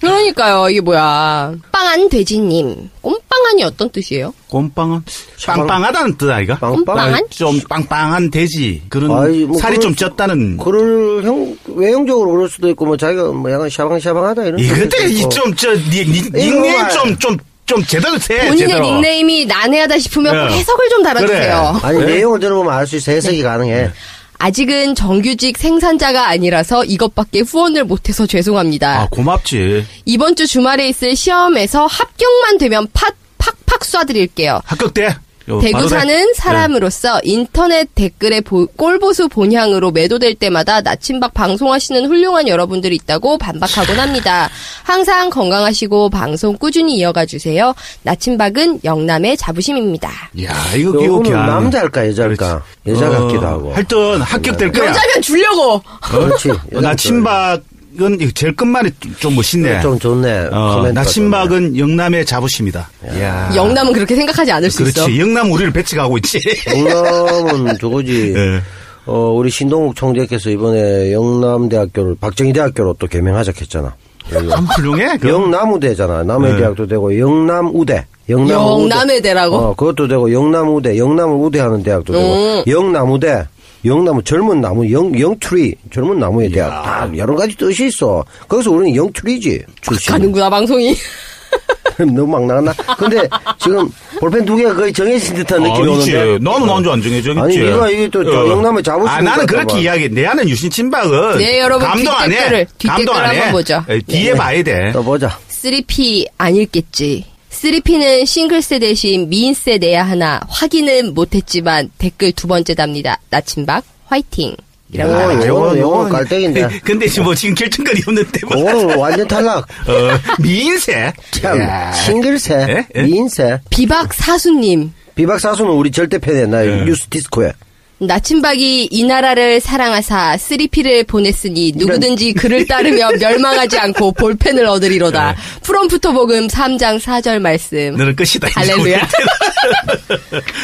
그러니까요, 0.00 0.68
이게 0.68 0.80
뭐야. 0.82 1.54
빵한 1.72 2.10
돼지님, 2.10 2.90
꼼빵한이 3.00 3.62
어떤 3.64 3.88
뜻이에요? 3.90 4.34
곰빵은 4.48 5.00
빵빵하다는 5.46 6.18
뜻 6.18 6.30
아이가? 6.30 6.58
빵빵? 6.58 6.84
꼼빵한? 6.84 7.22
좀 7.30 7.58
빵빵한 7.68 8.30
돼지. 8.30 8.82
그런 8.90 9.10
아이, 9.12 9.44
뭐 9.44 9.58
살이 9.58 9.76
그럴 9.78 9.94
좀 9.94 9.94
수- 9.94 10.14
쪘다는. 10.14 10.58
그럴 10.62 11.22
형, 11.24 11.56
외형적으로 11.66 12.32
그럴 12.32 12.48
수도 12.50 12.68
있고, 12.68 12.84
뭐 12.84 12.96
자기가 12.98 13.24
뭐 13.32 13.50
약간 13.50 13.70
샤방샤방하다 13.70 14.44
이런 14.44 14.58
이것들. 14.58 15.10
이좀저 15.12 15.74
닉네임 15.90 16.88
좀좀 16.90 17.38
좀 17.68 17.84
제대로 17.84 18.18
세. 18.18 18.38
본인의 18.38 18.58
제대로. 18.58 18.84
닉네임이 18.86 19.44
난해하다 19.46 19.98
싶으면 19.98 20.34
네. 20.34 20.40
꼭 20.48 20.54
해석을 20.58 20.88
좀 20.88 21.02
달아주세요. 21.02 21.80
아니, 21.82 21.98
네? 21.98 22.04
내용을 22.06 22.40
들어보면 22.40 22.72
알 22.72 22.86
수 22.86 22.96
있어. 22.96 23.12
해석이 23.12 23.42
가능해. 23.42 23.90
아직은 24.38 24.94
정규직 24.94 25.58
생산자가 25.58 26.28
아니라서 26.28 26.84
이것밖에 26.84 27.40
후원을 27.40 27.84
못해서 27.84 28.26
죄송합니다. 28.26 29.02
아 29.02 29.06
고맙지. 29.10 29.84
이번 30.06 30.34
주 30.36 30.46
주말에 30.46 30.88
있을 30.88 31.14
시험에서 31.14 31.86
합격만 31.86 32.56
되면 32.58 32.86
팍, 32.94 33.14
팍팍 33.36 33.80
쏴드릴게요. 33.80 34.62
합격 34.64 34.94
때. 34.94 35.14
요, 35.48 35.58
대구. 35.60 35.88
사는 35.88 36.32
사람으로서 36.34 37.20
인터넷 37.24 37.88
댓글에 37.94 38.40
보- 38.40 38.66
꼴보수 38.66 39.28
본향으로 39.28 39.90
매도될 39.90 40.34
때마다 40.34 40.80
나침박 40.80 41.32
방송하시는 41.34 42.06
훌륭한 42.06 42.48
여러분들이 42.48 42.96
있다고 42.96 43.38
반박하곤 43.38 43.98
합니다. 43.98 44.50
항상 44.84 45.30
건강하시고 45.30 46.10
방송 46.10 46.56
꾸준히 46.58 46.96
이어가 46.98 47.24
주세요. 47.26 47.74
나침박은 48.02 48.80
영남의 48.84 49.36
자부심입니다. 49.36 50.10
야 50.44 50.54
이거 50.76 51.22
안. 51.34 51.46
남자일까, 51.46 52.08
여자일까? 52.08 52.62
여자 52.86 53.08
같기도 53.08 53.46
하고. 53.46 53.72
하여튼 53.74 54.20
합격될 54.22 54.72
거야. 54.72 54.88
여자면 54.90 55.22
주려고! 55.22 55.82
그렇지. 56.02 56.50
어, 56.50 56.80
나침박 56.80 57.62
은 58.00 58.16
이거 58.20 58.30
제일 58.32 58.54
끝말이 58.54 58.90
좀- 59.00 59.14
좀 59.18 59.34
멋있네. 59.34 59.80
좀 59.80 59.98
좋네. 59.98 60.48
어, 60.52 60.76
코멘트가 60.76 60.92
나침박은 60.92 61.76
영남의 61.76 62.24
자부심이다. 62.26 62.88
야. 63.20 63.50
영남은 63.56 63.92
그렇게 63.92 64.14
생각하지 64.14 64.52
않을 64.52 64.70
수 64.70 64.82
있어. 64.82 65.04
그렇지. 65.04 65.20
영남 65.20 65.50
우리를 65.50 65.72
배치가고 65.72 66.16
있지. 66.18 66.38
좋네. 66.40 66.90
영남은 66.90 67.78
저거지. 67.78 68.34
예. 68.36 68.60
어, 69.06 69.30
우리 69.34 69.50
신동욱 69.50 69.96
총재께서 69.96 70.50
이번에 70.50 71.12
영남대학교를 71.12 72.16
박정희 72.20 72.52
대학교로 72.52 72.94
또 72.98 73.06
개명하자 73.06 73.52
했잖아. 73.60 73.94
참 74.30 74.64
훌륭해. 74.66 75.16
그. 75.16 75.28
영남우대잖아. 75.30 76.22
남해대학도 76.24 76.86
되고 76.86 77.18
영남우대. 77.18 78.04
영남우대. 78.28 78.82
영남의 78.82 79.22
대라고? 79.22 79.56
어, 79.56 79.74
그것도 79.74 80.06
되고 80.06 80.30
영남우대. 80.30 80.98
영남을 80.98 81.34
우대하는 81.36 81.82
대학도 81.82 82.12
되고 82.12 82.34
음. 82.34 82.62
영나무대. 82.68 83.46
영나무 83.84 84.22
젊은 84.22 84.60
나무 84.60 84.90
영 84.90 85.18
영트리 85.18 85.74
젊은 85.92 86.18
나무의 86.18 86.50
대학 86.50 86.82
다 86.82 87.10
여러 87.16 87.34
가지 87.36 87.56
뜻이 87.56 87.86
있어. 87.86 88.24
거기서 88.48 88.70
우리는 88.70 88.96
영트리지 88.96 89.62
출신. 89.82 90.12
가는구나, 90.12 90.50
방송이. 90.50 90.96
너무 91.98 92.26
막 92.26 92.44
나갔나? 92.46 92.72
근데 92.98 93.28
지금 93.58 93.88
볼펜 94.20 94.44
두 94.44 94.54
개가 94.56 94.74
거의 94.74 94.92
정해진 94.92 95.34
듯한 95.34 95.62
느낌이 95.62 95.92
아니지. 95.92 96.14
오는데. 96.16 96.44
너는 96.44 96.68
완전 96.68 96.92
안 96.92 97.02
정해져 97.02 97.30
있지. 97.30 97.40
아니, 97.40 97.58
네가 97.58 97.90
이게 97.90 98.08
또저 98.08 98.48
영남의 98.48 98.82
자부심이 98.82 99.18
아, 99.18 99.20
나는 99.22 99.46
그렇게 99.46 99.74
봐. 99.74 99.78
이야기. 99.80 100.08
내 100.08 100.26
아는 100.26 100.48
유신 100.48 100.70
친박은. 100.70 101.38
네, 101.38 101.58
여러분, 101.60 101.86
감동 101.88 102.14
안 102.14 102.30
해. 102.30 102.36
뒷댓글을, 102.36 102.66
뒷댓글 102.78 103.04
감동 103.06 103.16
안 103.16 103.34
해. 103.34 103.94
에, 103.94 104.00
뒤에 104.06 104.32
네. 104.32 104.36
봐야 104.36 104.62
돼. 104.62 104.92
또 104.92 105.02
보자. 105.02 105.38
3P 105.48 106.26
아닐겠지. 106.38 107.24
3P는 107.62 108.24
싱글 108.24 108.62
세 108.62 108.78
대신 108.78 109.28
미인세 109.28 109.78
내야 109.78 110.04
하나 110.04 110.40
확인은 110.48 111.12
못했지만 111.14 111.90
댓글 111.98 112.30
두 112.32 112.46
번째 112.46 112.74
답니다. 112.74 113.18
나침박 113.30 113.84
화이팅. 114.06 114.54
이라고 114.92 115.10
오, 115.12 115.16
달아주셨어요. 115.16 115.52
요거는- 115.54 115.78
요거는 115.80 116.12
깔때기인데. 116.12 116.80
근데 116.84 117.08
지금 117.08 117.24
뭐 117.24 117.34
지금 117.34 117.54
결정권이 117.56 118.00
없는데. 118.06 118.40
뭐. 118.46 118.56
그거는 118.64 118.96
완전 118.96 119.26
탈락. 119.28 119.66
어, 119.66 119.92
미인세. 120.40 121.12
참, 121.32 121.60
야. 121.60 121.92
싱글세, 121.92 122.54
예? 122.54 122.86
예? 122.94 123.02
미인세. 123.02 123.58
비박 123.70 124.14
사수님. 124.14 124.92
비박 125.14 125.40
사수는 125.40 125.72
우리 125.72 125.90
절대 125.90 126.16
팬이야. 126.18 126.64
예. 126.64 126.84
뉴스 126.84 127.06
디스코에. 127.08 127.52
나침박이 128.00 128.88
이 128.90 129.04
나라를 129.04 129.60
사랑하사 129.60 130.36
3P를 130.36 131.06
보냈으니 131.06 131.72
누구든지 131.76 132.32
그를 132.32 132.66
따르며 132.66 133.10
멸망하지 133.18 133.78
않고 133.78 134.12
볼펜을 134.12 134.66
얻으리로다. 134.66 135.34
프롬프터 135.62 136.12
복음 136.12 136.46
3장 136.46 137.00
4절 137.00 137.40
말씀. 137.40 137.96
너는 137.96 138.14
끝이다. 138.14 138.48
할렐루야. 138.54 139.00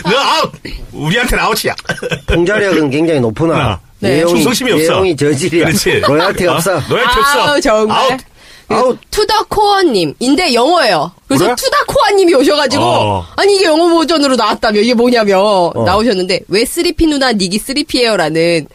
너 0.04 0.16
아웃! 0.16 0.52
우리한테는 0.92 1.44
아웃이야. 1.44 1.74
풍자력은 2.26 2.90
굉장히 2.90 3.20
높으나. 3.20 3.72
어. 3.72 3.80
네. 3.98 4.16
내용이, 4.16 4.34
충성심이 4.34 4.72
없어. 4.72 4.92
내용이 4.92 5.16
저질이야. 5.16 5.64
그렇지. 5.66 5.90
loyalty 6.00 6.46
어? 6.46 6.52
없어. 6.52 6.82
loyalty 6.88 7.18
없어. 7.18 7.40
아우, 7.40 7.60
정말. 7.60 7.98
아웃. 7.98 8.20
아웃. 8.68 8.98
to 9.10 9.24
the 9.24 9.44
core님. 9.48 10.14
인데 10.20 10.54
영어예요. 10.54 11.12
그래서 11.26 11.44
그래? 11.44 11.54
to 11.56 11.64
the 11.64 11.76
core님이 11.86 12.34
오셔가지고 12.34 12.82
어. 12.82 13.26
아니 13.36 13.56
이게 13.56 13.64
영어 13.66 13.88
버전으로 13.94 14.36
나왔다며 14.36 14.80
이게 14.80 14.94
뭐냐며 14.94 15.72
나오셨는데 15.74 16.40
왜 16.48 16.64
3P 16.64 17.08
누나 17.08 17.32
닉이 17.32 17.58
3P예요라는 17.58 18.66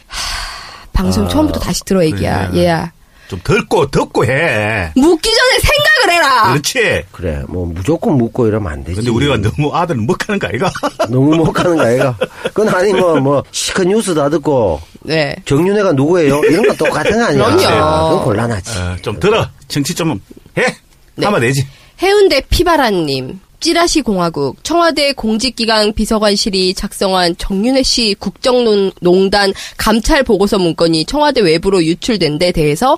방송 0.93 1.27
처음부터 1.29 1.59
다시 1.59 1.83
들어 1.85 2.03
얘기야. 2.03 2.41
아, 2.43 2.49
그래. 2.49 2.63
얘야. 2.63 2.91
좀 3.29 3.39
덜고, 3.43 3.91
덥고 3.91 4.25
해. 4.25 4.91
묻기 4.95 5.29
전에 5.29 5.59
생각을 5.59 6.13
해라. 6.15 6.51
그렇지. 6.51 7.03
그래, 7.11 7.43
뭐, 7.47 7.67
무조건 7.67 8.17
묻고 8.17 8.47
이러면 8.47 8.71
안 8.71 8.83
되지. 8.83 8.95
근데 8.95 9.11
우리가 9.11 9.37
너무 9.37 9.73
아들은 9.73 10.07
먹하는 10.07 10.39
거 10.39 10.47
아이가? 10.47 10.71
너무 11.09 11.35
못 11.35 11.51
가는 11.53 11.77
거 11.77 11.83
아이가? 11.83 12.17
그건 12.45 12.69
아니, 12.69 12.91
뭐, 12.91 13.19
뭐, 13.19 13.43
시큰 13.51 13.89
뉴스 13.89 14.15
다 14.15 14.29
듣고, 14.29 14.81
네. 15.03 15.35
정윤회가 15.45 15.91
누구예요? 15.91 16.41
이런 16.45 16.67
거 16.69 16.73
똑같은 16.73 17.11
거 17.19 17.25
아니야? 17.25 17.55
그럼요. 17.55 18.09
그건 18.09 18.23
곤란하지. 18.25 18.79
어, 18.79 18.95
좀 19.03 19.19
들어. 19.19 19.47
정치 19.67 19.93
좀 19.93 20.19
해. 20.57 20.75
네. 21.15 21.25
하면 21.25 21.39
되지. 21.39 21.67
해운대 22.01 22.41
피바라님. 22.49 23.39
찌라시 23.59 24.01
공화국 24.01 24.63
청와대 24.63 25.13
공직기강 25.13 25.93
비서관실이 25.93 26.73
작성한 26.73 27.35
정윤회 27.37 27.83
씨 27.83 28.15
국정농단 28.17 29.53
감찰 29.77 30.23
보고서 30.23 30.57
문건이 30.57 31.05
청와대 31.05 31.41
외부로 31.41 31.83
유출된 31.83 32.37
데 32.37 32.51
대해서 32.51 32.97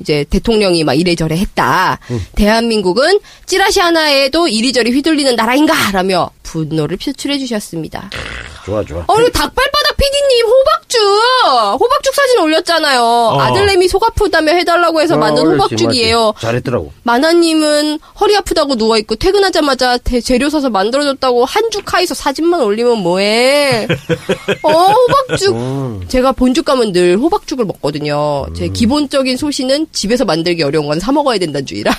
이제 0.00 0.24
대통령이 0.28 0.82
막 0.82 0.94
이래저래 0.94 1.36
했다. 1.36 1.98
대한민국은 2.34 3.20
찌라시 3.46 3.80
하나에도 3.80 4.48
이리저리 4.48 4.90
휘둘리는 4.90 5.36
나라인가? 5.36 5.92
라며 5.92 6.30
분노를 6.42 6.96
표출해 6.96 7.38
주셨습니다. 7.38 8.10
좋아, 8.64 8.84
좋아. 8.84 9.04
어, 9.06 9.16
닭발바닥 9.30 9.83
PD님 9.96 10.46
호박죽 10.46 11.00
호박죽 11.80 12.14
사진 12.14 12.38
올렸잖아요. 12.40 13.36
아들내미 13.40 13.88
속 13.88 14.02
아프다며 14.04 14.52
해달라고 14.52 15.00
해서 15.00 15.16
만든 15.16 15.42
어, 15.42 15.46
그렇지, 15.50 15.74
호박죽이에요. 15.74 16.26
맞지. 16.34 16.40
잘했더라고. 16.46 16.92
마나님은 17.02 17.98
허리 18.20 18.36
아프다고 18.36 18.76
누워 18.76 18.96
있고 18.98 19.16
퇴근하자마자 19.16 19.98
대- 19.98 20.20
재료 20.20 20.50
사서 20.50 20.70
만들어줬다고 20.70 21.44
한죽하이서 21.44 22.14
사진만 22.14 22.60
올리면 22.62 22.98
뭐해. 22.98 23.86
어, 24.62 24.70
호박죽. 24.70 25.54
음. 25.54 26.04
제가 26.08 26.32
본죽 26.32 26.64
가면 26.64 26.92
늘 26.92 27.16
호박죽을 27.18 27.64
먹거든요. 27.64 28.46
제 28.56 28.68
기본적인 28.68 29.36
소신은 29.36 29.88
집에서 29.92 30.24
만들기 30.24 30.62
어려운 30.62 30.86
건 30.86 30.94
사 31.00 31.12
먹어야 31.12 31.38
된다는 31.38 31.66
주의라. 31.66 31.92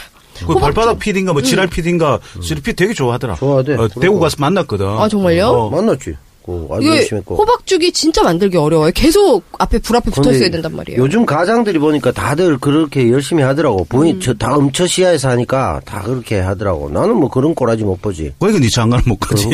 그 0.47 0.55
발바닥 0.55 0.99
PD인가 0.99 1.31
뭐 1.33 1.41
지랄 1.41 1.67
PD인가 1.67 2.19
수리피 2.41 2.73
되게 2.73 2.93
좋아하더라. 2.93 3.35
좋아하대. 3.35 3.75
어, 3.75 3.87
대구 4.01 4.19
가서 4.19 4.37
만났거든. 4.39 4.85
아, 4.87 5.07
정말요? 5.07 5.47
어. 5.47 5.69
만났지. 5.69 6.15
그 6.45 6.67
아주 6.69 6.85
이게 6.85 6.97
열심히 6.97 7.19
했고. 7.19 7.35
호박죽이 7.37 7.91
진짜 7.91 8.21
만들기 8.21 8.57
어려워요. 8.57 8.91
계속 8.93 9.43
앞에 9.57 9.79
불 9.79 9.95
앞에 9.95 10.11
붙어 10.11 10.31
있어야 10.31 10.49
된단 10.51 10.75
말이에요. 10.75 11.01
요즘 11.01 11.25
가장들이 11.25 11.79
보니까 11.79 12.11
다들 12.11 12.59
그렇게 12.59 13.09
열심히 13.09 13.41
하더라고. 13.41 13.79
음. 13.79 13.85
본인 13.89 14.19
저다 14.19 14.55
음처 14.57 14.85
시야에서 14.85 15.29
하니까 15.29 15.81
다 15.85 16.03
그렇게 16.03 16.39
하더라고. 16.39 16.89
나는 16.89 17.15
뭐 17.15 17.29
그런 17.29 17.55
꼬라지 17.55 17.83
못 17.83 17.99
보지. 18.01 18.33
그러니까 18.37 18.63
니 18.63 18.69
장가를 18.69 19.03
못 19.07 19.17
가지. 19.19 19.47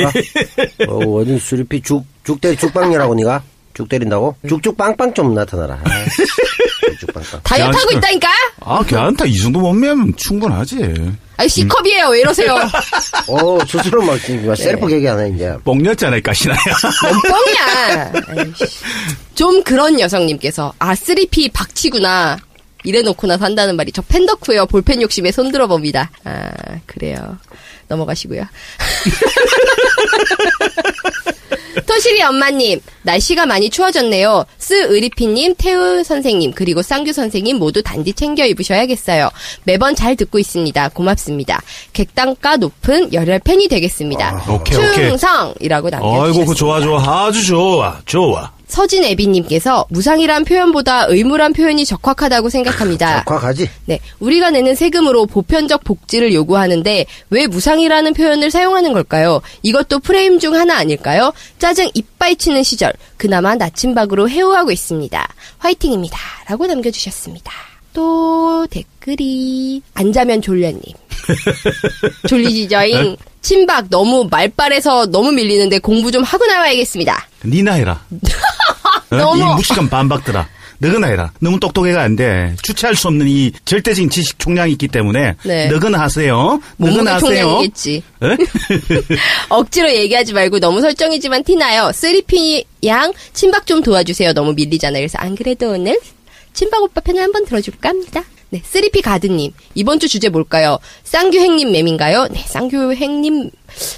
어, 0.89 0.97
어디 1.15 1.39
수리피 1.39 1.81
죽, 1.81 2.03
죽대, 2.25 2.55
죽빵이라고 2.57 3.15
니가? 3.15 3.41
죽 3.73 3.87
때린다고? 3.89 4.35
죽죽 4.47 4.77
빵빵 4.77 5.13
좀 5.13 5.33
나타나라. 5.33 5.75
아, 5.83 6.05
죽죽 6.91 7.13
빵빵. 7.13 7.39
다이어트 7.43 7.77
하고 7.77 7.91
있다니까? 7.97 8.29
아, 8.61 8.83
걔한테 8.83 9.27
이 9.29 9.37
정도 9.37 9.59
몸매면 9.59 10.15
충분하지. 10.17 11.11
아이 11.37 11.49
C컵이에요. 11.49 12.09
왜 12.09 12.19
이러세요? 12.19 12.53
어, 13.27 13.57
스스로 13.67 14.01
막, 14.03 14.17
막 14.45 14.55
셀프 14.55 14.87
개기 14.87 15.05
하네, 15.07 15.31
이제. 15.35 15.55
뽕녔잖아, 15.63 16.17
이 16.17 16.21
가시나야. 16.21 16.57
뻥이야. 17.29 18.11
아이씨. 18.37 18.77
좀 19.33 19.63
그런 19.63 19.99
여성님께서 19.99 20.73
아 20.77 20.93
3P 20.93 21.51
박치구나. 21.53 22.37
이래놓고나 22.83 23.37
산다는 23.37 23.75
말이 23.75 23.91
저 23.91 24.01
팬덕후요 24.01 24.65
볼펜 24.65 25.01
욕심에 25.03 25.31
손들어 25.31 25.67
봅니다. 25.67 26.09
아 26.23 26.49
그래요. 26.87 27.37
넘어가시고요. 27.87 28.43
토실이 31.87 32.21
엄마님, 32.23 32.79
날씨가 33.03 33.45
많이 33.45 33.69
추워졌네요. 33.69 34.45
스의리피님, 34.57 35.55
태우 35.57 36.03
선생님, 36.03 36.51
그리고 36.53 36.81
쌍규 36.81 37.13
선생님 37.13 37.57
모두 37.57 37.81
단디 37.81 38.13
챙겨 38.13 38.45
입으셔야겠어요. 38.45 39.29
매번 39.63 39.95
잘 39.95 40.15
듣고 40.15 40.39
있습니다. 40.39 40.89
고맙습니다. 40.89 41.61
객단가 41.93 42.57
높은 42.57 43.13
열혈 43.13 43.39
팬이 43.39 43.67
되겠습니다. 43.67 44.43
아, 44.45 44.51
오케이. 44.51 44.77
충성이라고 44.77 45.89
남겨주셨습니다. 45.89 46.23
아이고, 46.23 46.45
그 46.45 46.55
좋아, 46.55 46.81
좋아. 46.81 47.25
아주 47.25 47.45
좋아. 47.45 47.99
좋아. 48.05 48.51
서진 48.71 49.03
애비님께서 49.03 49.85
무상이란 49.89 50.45
표현보다 50.45 51.05
의무란 51.09 51.51
표현이 51.51 51.83
적확하다고 51.85 52.49
생각합니다. 52.49 53.23
콱하지? 53.27 53.69
네, 53.85 53.99
우리가 54.19 54.49
내는 54.49 54.75
세금으로 54.75 55.25
보편적 55.25 55.83
복지를 55.83 56.33
요구하는데 56.33 57.05
왜 57.31 57.47
무상이라는 57.47 58.13
표현을 58.13 58.49
사용하는 58.49 58.93
걸까요? 58.93 59.41
이것도 59.61 59.99
프레임 59.99 60.39
중 60.39 60.55
하나 60.55 60.77
아닐까요? 60.77 61.33
짜증 61.59 61.89
이빠이 61.93 62.37
치는 62.37 62.63
시절 62.63 62.93
그나마 63.17 63.55
나침박으로 63.55 64.29
해오하고 64.29 64.71
있습니다. 64.71 65.27
화이팅입니다. 65.57 66.17
라고 66.47 66.65
남겨주셨습니다. 66.65 67.51
또 67.91 68.65
댓글이 68.69 69.81
안 69.95 70.13
자면 70.13 70.41
졸려님. 70.41 70.81
졸리지저잉. 72.25 73.17
침박 73.41 73.87
너무 73.89 74.27
말빨에서 74.29 75.07
너무 75.07 75.31
밀리는데 75.31 75.79
공부 75.79 76.11
좀 76.11 76.23
하고 76.23 76.45
나와야겠습니다. 76.45 77.27
니나 77.43 77.73
해라. 77.73 78.05
어? 79.11 79.15
너무- 79.15 79.41
이 79.41 79.55
무식한 79.55 79.89
반박들아. 79.89 80.47
너거나 80.79 81.07
해라. 81.07 81.31
너무 81.39 81.59
똑똑해가 81.59 82.01
안 82.01 82.15
돼. 82.15 82.55
주체할 82.63 82.95
수 82.95 83.07
없는 83.07 83.27
이 83.27 83.51
절대적인 83.65 84.09
지식 84.09 84.39
총량이 84.39 84.71
있기 84.71 84.87
때문에 84.87 85.35
네. 85.43 85.67
너거나 85.67 85.99
하세요. 85.99 86.59
너거나 86.77 87.15
하세요. 87.15 87.41
총량이겠지. 87.45 88.01
에? 88.23 88.27
억지로 89.49 89.91
얘기하지 89.93 90.33
말고 90.33 90.59
너무 90.59 90.81
설정이지만 90.81 91.43
티나요. 91.43 91.91
쓰리피 91.93 92.65
양 92.85 93.13
침박 93.33 93.67
좀 93.67 93.83
도와주세요. 93.83 94.33
너무 94.33 94.53
밀리잖아요. 94.53 95.01
그래서 95.01 95.19
안 95.19 95.35
그래도 95.35 95.69
오늘 95.71 95.99
침박 96.53 96.81
오빠 96.81 96.99
편을 97.01 97.21
한번 97.21 97.45
들어줄까 97.45 97.89
합니다. 97.89 98.23
네, 98.49 98.61
쓰리피 98.65 99.01
가드님 99.01 99.51
이번 99.75 99.99
주 99.99 100.09
주제 100.09 100.27
뭘까요? 100.29 100.77
쌍규행님 101.03 101.71
맴인가요? 101.71 102.27
네, 102.31 102.43
쌍규행님 102.47 103.49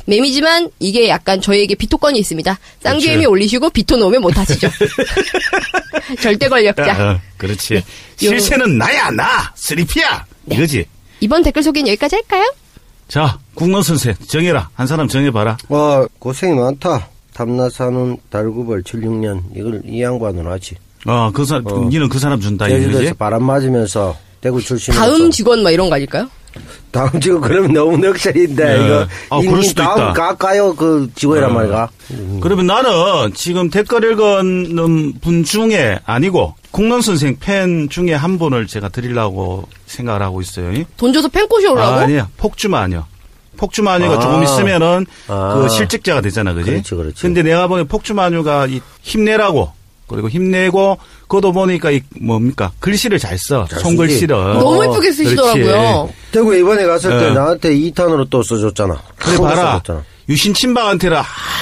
맴이지만 0.06 0.70
이게 0.80 1.08
약간 1.10 1.42
저희에게 1.42 1.76
비토권이 1.76 2.18
있습니다. 2.20 2.60
쌍규행이 2.82 3.26
올리시고 3.26 3.70
비토 3.70 3.98
놓으면 3.98 4.22
못 4.22 4.38
하시죠. 4.38 4.70
절대 6.22 6.48
권력자. 6.50 7.12
어, 7.12 7.20
그렇지. 7.38 7.74
네. 7.76 7.78
요- 7.80 8.30
실세는 8.30 8.78
나야 8.78 9.10
나. 9.12 9.52
쓰리피야. 9.56 10.26
이거지. 10.52 10.86
이번 11.20 11.44
댓글 11.44 11.64
소개는 11.64 11.90
여기까지 11.90 12.16
할까요? 12.16 12.54
자, 13.08 13.38
국론 13.54 13.84
선생 13.84 14.14
정해라. 14.28 14.70
한 14.74 14.88
사람 14.88 15.08
정해봐라. 15.08 15.58
어, 15.70 16.06
고생이 16.20 16.54
많다. 16.56 17.08
탐나사는 17.34 18.18
달구벌 18.30 18.84
76년. 18.84 19.42
이걸 19.56 19.82
이 19.86 20.02
양반은 20.02 20.46
하지. 20.48 20.76
어, 21.06 21.32
그 21.34 21.46
사람, 21.46 21.66
어. 21.68 21.90
니는 21.90 22.08
그 22.10 22.20
사람 22.20 22.40
준다. 22.40 22.68
이거지? 22.68 22.84
제주도에서 22.86 23.14
바람 23.16 23.44
맞으면서 23.44 24.18
대구 24.42 24.62
출신. 24.62 24.94
다음 24.94 25.32
직원 25.32 25.64
막 25.64 25.72
이런 25.72 25.90
거 25.90 25.96
아닐까요? 25.96 26.30
다음 26.92 27.20
직원 27.20 27.42
그러면 27.42 27.74
너무 27.74 27.98
넉살인데 27.98 28.64
네. 28.78 28.86
이거 28.86 29.08
아, 29.30 29.40
이- 29.42 29.46
그럴 29.48 29.60
이 29.62 29.64
수도 29.68 29.84
다음 29.84 29.98
있다. 29.98 30.14
가까요 30.14 30.76
그 30.76 31.10
직원이란 31.16 31.50
어. 31.52 31.54
말이가. 31.54 31.90
그러면 32.42 32.68
나는 32.68 33.34
지금 33.34 33.70
댓글 33.70 34.04
읽은 34.12 35.14
분 35.22 35.44
중에 35.44 36.00
아니고 36.06 36.56
국론 36.72 37.02
선생 37.02 37.38
팬 37.40 37.90
중에 37.90 38.14
한 38.14 38.38
분을 38.38 38.68
제가 38.68 38.90
드리려고 38.90 39.68
생각을 39.88 40.22
하고 40.22 40.42
있어요. 40.42 40.72
돈 40.98 41.14
줘서 41.14 41.28
팬꽃이 41.30 41.66
오라고? 41.68 41.96
아, 41.96 42.00
아니야. 42.02 42.28
폭주마녀. 42.38 43.06
폭주마녀가 43.58 44.16
아. 44.16 44.20
조금 44.20 44.44
있으면은 44.44 45.06
아. 45.28 45.54
그 45.56 45.70
실직자가 45.70 46.22
되잖아, 46.22 46.54
그지? 46.54 46.70
그렇지, 46.72 46.96
그렇지. 46.96 47.22
근데 47.22 47.44
내가 47.44 47.68
보기엔 47.68 47.88
폭주마녀가 47.88 48.66
이 48.68 48.82
힘내라고 49.04 49.72
그리고 50.08 50.30
힘내고 50.30 50.98
그것도 51.24 51.52
보니까 51.54 51.92
이 51.92 52.02
뭡니까 52.22 52.72
글씨를 52.80 53.20
잘 53.20 53.38
써. 53.38 53.66
잘 53.70 53.80
손글씨를. 53.80 54.36
쓰지. 54.36 54.60
너무 54.60 54.82
어, 54.82 54.86
예쁘게 54.86 55.12
쓰시더라고요. 55.12 56.10
대구 56.32 56.56
이번에 56.56 56.86
갔을 56.86 57.10
때 57.20 57.28
네. 57.30 57.34
나한테 57.34 57.70
2탄으로 57.76 58.30
또 58.30 58.44
써줬잖아. 58.44 59.02
그래 59.18 59.38
봐라. 59.38 59.56
써줬잖아. 59.74 60.04
유신 60.30 60.54
친박한테는 60.54 61.18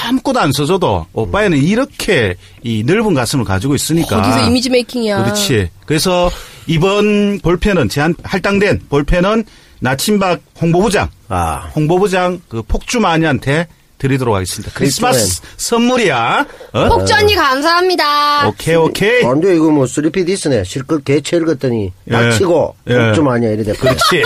아무것도 0.08 0.38
안 0.38 0.52
써줘도 0.52 1.06
오빠에는 1.12 1.58
이렇게 1.58 2.36
이 2.62 2.84
넓은 2.84 3.14
가슴을 3.14 3.44
가지고 3.44 3.74
있으니까. 3.74 4.20
어디서 4.20 4.46
이미지 4.46 4.70
메이킹이야. 4.70 5.24
그렇지. 5.24 5.68
그래서 5.84 6.30
이번 6.66 7.40
볼펜은 7.40 7.88
제한 7.88 8.14
할당된 8.22 8.82
볼펜은 8.88 9.44
나친박 9.80 10.40
홍보부장, 10.60 11.08
아. 11.28 11.70
홍보부장 11.74 12.40
그 12.48 12.62
폭주 12.62 13.00
마녀한테 13.00 13.66
드리도록 14.02 14.34
하겠습니다. 14.34 14.72
크리스마스 14.74 15.40
선물이야. 15.58 16.44
어? 16.72 16.88
폭주 16.88 17.14
언니 17.14 17.36
감사합니다. 17.36 18.48
오케이 18.48 18.74
오케이. 18.74 19.24
안 19.24 19.40
돼, 19.40 19.54
이거 19.54 19.70
뭐 19.70 19.84
3P 19.84 20.26
디스네. 20.26 20.64
실컷 20.64 21.04
개체 21.04 21.36
읽었더니 21.36 21.92
예. 22.08 22.10
낙치고 22.10 22.74
예. 22.90 23.12
좀 23.14 23.28
아니야 23.28 23.50
이래 23.50 23.62
됐고. 23.62 23.80
그렇지. 23.80 24.22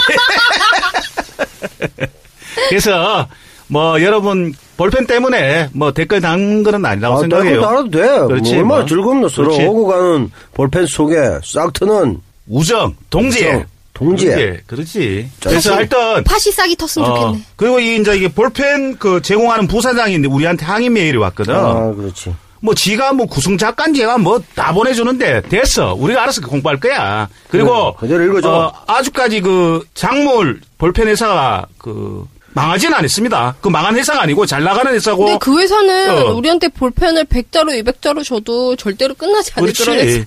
그래서 2.71 3.29
뭐 3.69 4.01
여러분 4.03 4.55
볼펜 4.79 5.07
때문에 5.07 5.69
뭐 5.73 5.93
댓글 5.93 6.23
단 6.23 6.63
거는 6.63 6.83
아니라고 6.85 7.17
아, 7.17 7.21
생각해요. 7.21 7.61
달아도 7.61 7.91
돼. 7.91 7.99
그렇지, 8.01 8.53
뭐 8.53 8.59
얼마나 8.61 8.81
뭐. 8.81 8.87
즐겁노 8.87 9.29
서로 9.29 9.49
그렇지. 9.49 9.67
오고 9.67 9.87
가는 9.89 10.31
볼펜 10.55 10.87
속에 10.87 11.17
싹 11.45 11.73
트는 11.75 12.19
우정, 12.49 12.95
동지애. 13.11 13.49
우정, 13.51 13.65
동지애. 13.97 14.35
그렇지. 14.35 14.67
그렇지. 14.67 15.29
자, 15.41 15.49
그래서 15.51 15.71
사실- 15.71 15.73
하여튼 15.97 16.25
팥이 16.25 16.41
싹이 16.53 16.77
텄으면 16.77 17.03
어, 17.03 17.15
좋겠네. 17.21 17.45
그리고 17.57 17.81
이 17.81 17.97
이제 17.97 18.17
이게 18.17 18.29
볼펜 18.29 18.97
그 18.99 19.21
제공하는 19.23 19.67
부사장인데 19.67 20.29
우리한테 20.29 20.65
항의 20.67 20.89
메일이 20.91 21.17
왔거든. 21.19 21.55
아, 21.55 21.93
그렇지. 21.95 22.35
뭐 22.61 22.75
지가 22.75 23.13
뭐 23.13 23.27
구성 23.27 23.57
작가인지가 23.59 24.19
뭐 24.19 24.41
다 24.55 24.73
보내주는데 24.73 25.43
됐어. 25.43 25.95
우리가 25.95 26.23
알아서 26.23 26.41
공부할 26.41 26.81
거야. 26.81 27.29
그리고 27.49 27.69
네, 27.75 27.93
그대로 28.01 28.25
읽어줘. 28.25 28.49
어, 28.51 28.73
아주까지 28.87 29.41
그 29.41 29.85
작물 29.95 30.61
볼펜 30.79 31.09
회사가 31.09 31.67
그 31.79 32.25
망하지는 32.55 32.95
않았습니다. 32.97 33.57
그 33.61 33.69
망한 33.69 33.97
회사가 33.97 34.23
아니고 34.23 34.47
잘 34.47 34.65
나가는 34.65 34.91
회사고. 34.93 35.25
근데 35.27 35.39
그 35.39 35.59
회사는 35.61 36.11
어. 36.11 36.33
우리한테 36.35 36.69
볼펜을 36.69 37.27
100자루, 37.27 37.83
200자루 37.85 38.25
줘도 38.25 38.75
절대로 38.77 39.15
끝나지 39.15 39.53
않을 39.57 39.73
그런 39.75 39.99
회사. 39.99 40.25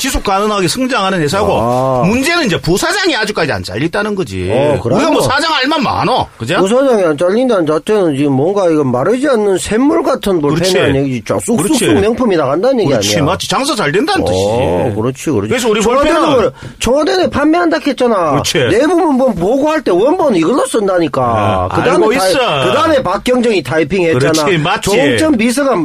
지속 0.00 0.24
가능하게 0.24 0.66
성장하는 0.66 1.20
회사고 1.20 1.52
아. 1.60 2.02
문제는 2.06 2.46
이제 2.46 2.58
부사장이 2.58 3.14
아주까지 3.16 3.52
안 3.52 3.62
잘렸다는 3.62 4.14
거지. 4.14 4.50
어, 4.50 4.80
우리가 4.82 5.02
뭐 5.02 5.10
뭐. 5.10 5.20
사장 5.22 5.52
알만 5.52 5.82
많어. 5.82 6.26
그죠? 6.38 6.56
부사장이 6.56 7.04
안 7.04 7.18
잘린다는 7.18 7.66
자체는 7.66 8.16
지금 8.16 8.32
뭔가 8.32 8.68
이거 8.70 8.82
마르지 8.82 9.28
않는 9.28 9.58
샘물 9.58 10.02
같은. 10.02 10.40
볼펜이라는 10.40 10.96
얘기지. 11.04 11.34
쑥쑥쑥 11.44 12.00
명품이 12.00 12.34
나간다는 12.36 12.80
얘기 12.80 12.90
그렇지. 12.90 13.16
아니야. 13.16 13.24
맞지. 13.24 13.46
장사 13.48 13.74
잘 13.74 13.92
된다는 13.92 14.24
뜻이지. 14.24 14.42
어, 14.46 14.92
그렇지, 14.96 15.30
그렇지. 15.30 15.48
그래서 15.48 15.68
우리 15.68 15.80
볼펜은. 15.82 16.50
청와대는 16.78 17.28
판매한다 17.30 17.78
했잖아. 17.86 18.30
그렇지. 18.32 18.58
내부문 18.78 19.16
뭐 19.16 19.32
보고할 19.34 19.82
때 19.82 19.90
원본 19.90 20.36
이걸로 20.36 20.64
쓴다니까. 20.64 21.68
아, 21.70 21.82
알고 21.82 22.10
있어. 22.14 22.38
그 22.64 22.72
다음에 22.72 23.02
박경정이 23.02 23.62
타이핑 23.62 24.02
했잖아. 24.04 24.32
그렇지, 24.44 24.58
맞지. 24.58 24.90
조홍천 24.90 25.36
비서가 25.36 25.76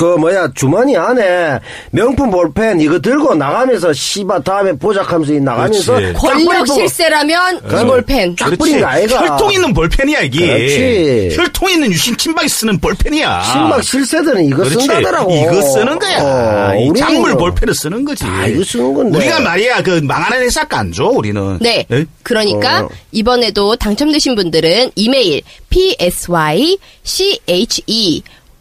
그 0.00 0.16
뭐야 0.16 0.48
주머니 0.54 0.96
안에 0.96 1.60
명품 1.90 2.30
볼펜 2.30 2.80
이거 2.80 2.98
들고 2.98 3.34
나가면서 3.34 3.92
씨바 3.92 4.40
다음에 4.42 4.72
보자하면서 4.72 5.34
나가면서 5.44 5.98
권력 6.14 6.66
실세라면 6.66 7.60
이볼펜. 7.66 8.34
쫙 8.34 8.56
뿌린 8.58 8.80
거 8.80 8.86
아이가 8.86 9.20
혈통 9.20 9.52
있는 9.52 9.74
볼펜이야 9.74 10.20
이게. 10.20 10.46
그렇지. 10.46 11.36
혈통 11.36 11.70
있는 11.70 11.92
유신 11.92 12.16
친박이 12.16 12.48
쓰는 12.48 12.78
볼펜이야. 12.78 13.42
신막 13.42 13.84
실세들은 13.84 14.46
이거 14.46 14.56
그렇지. 14.62 14.86
쓴다더라고 14.86 15.34
이거 15.34 15.60
쓰는 15.60 15.98
거야. 15.98 16.22
어, 16.22 16.74
이 16.76 16.98
작물 16.98 17.32
뭐 17.32 17.40
볼펜을 17.40 17.74
쓰는 17.74 18.02
거지. 18.02 18.24
다 18.24 18.46
이거 18.46 18.64
쓰는 18.64 18.94
건데. 18.94 19.18
우리가 19.18 19.40
말이야 19.40 19.82
그 19.82 20.00
망하는 20.02 20.40
회사가 20.40 20.78
안 20.78 20.92
줘. 20.92 21.04
우리는. 21.04 21.58
네. 21.60 21.84
예? 21.90 22.06
그러니까 22.22 22.84
어. 22.84 22.88
이번에도 23.12 23.76
당첨되신 23.76 24.34
분들은 24.34 24.92
이메일 24.94 25.42
psyche 25.68 26.78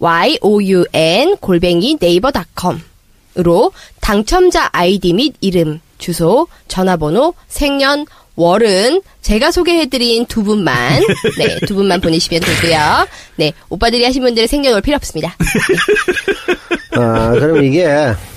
youn 0.01 1.35
골뱅이 1.39 1.97
네이버닷컴으로 1.99 3.71
당첨자 4.01 4.69
아이디 4.71 5.13
및 5.13 5.35
이름, 5.41 5.79
주소, 5.97 6.47
전화번호, 6.67 7.33
생년, 7.47 8.05
월은 8.35 9.01
제가 9.21 9.51
소개해드린 9.51 10.25
두 10.27 10.43
분만 10.43 11.01
네 11.37 11.59
두 11.67 11.75
분만 11.75 11.99
보내시면 11.99 12.41
되고요. 12.41 13.05
네 13.35 13.51
오빠들이 13.67 14.05
하신 14.05 14.21
분들은 14.23 14.47
생년월 14.47 14.81
필요 14.81 14.95
없습니다. 14.95 15.35
아, 16.91 17.31
그럼 17.31 17.63
이게, 17.63 17.85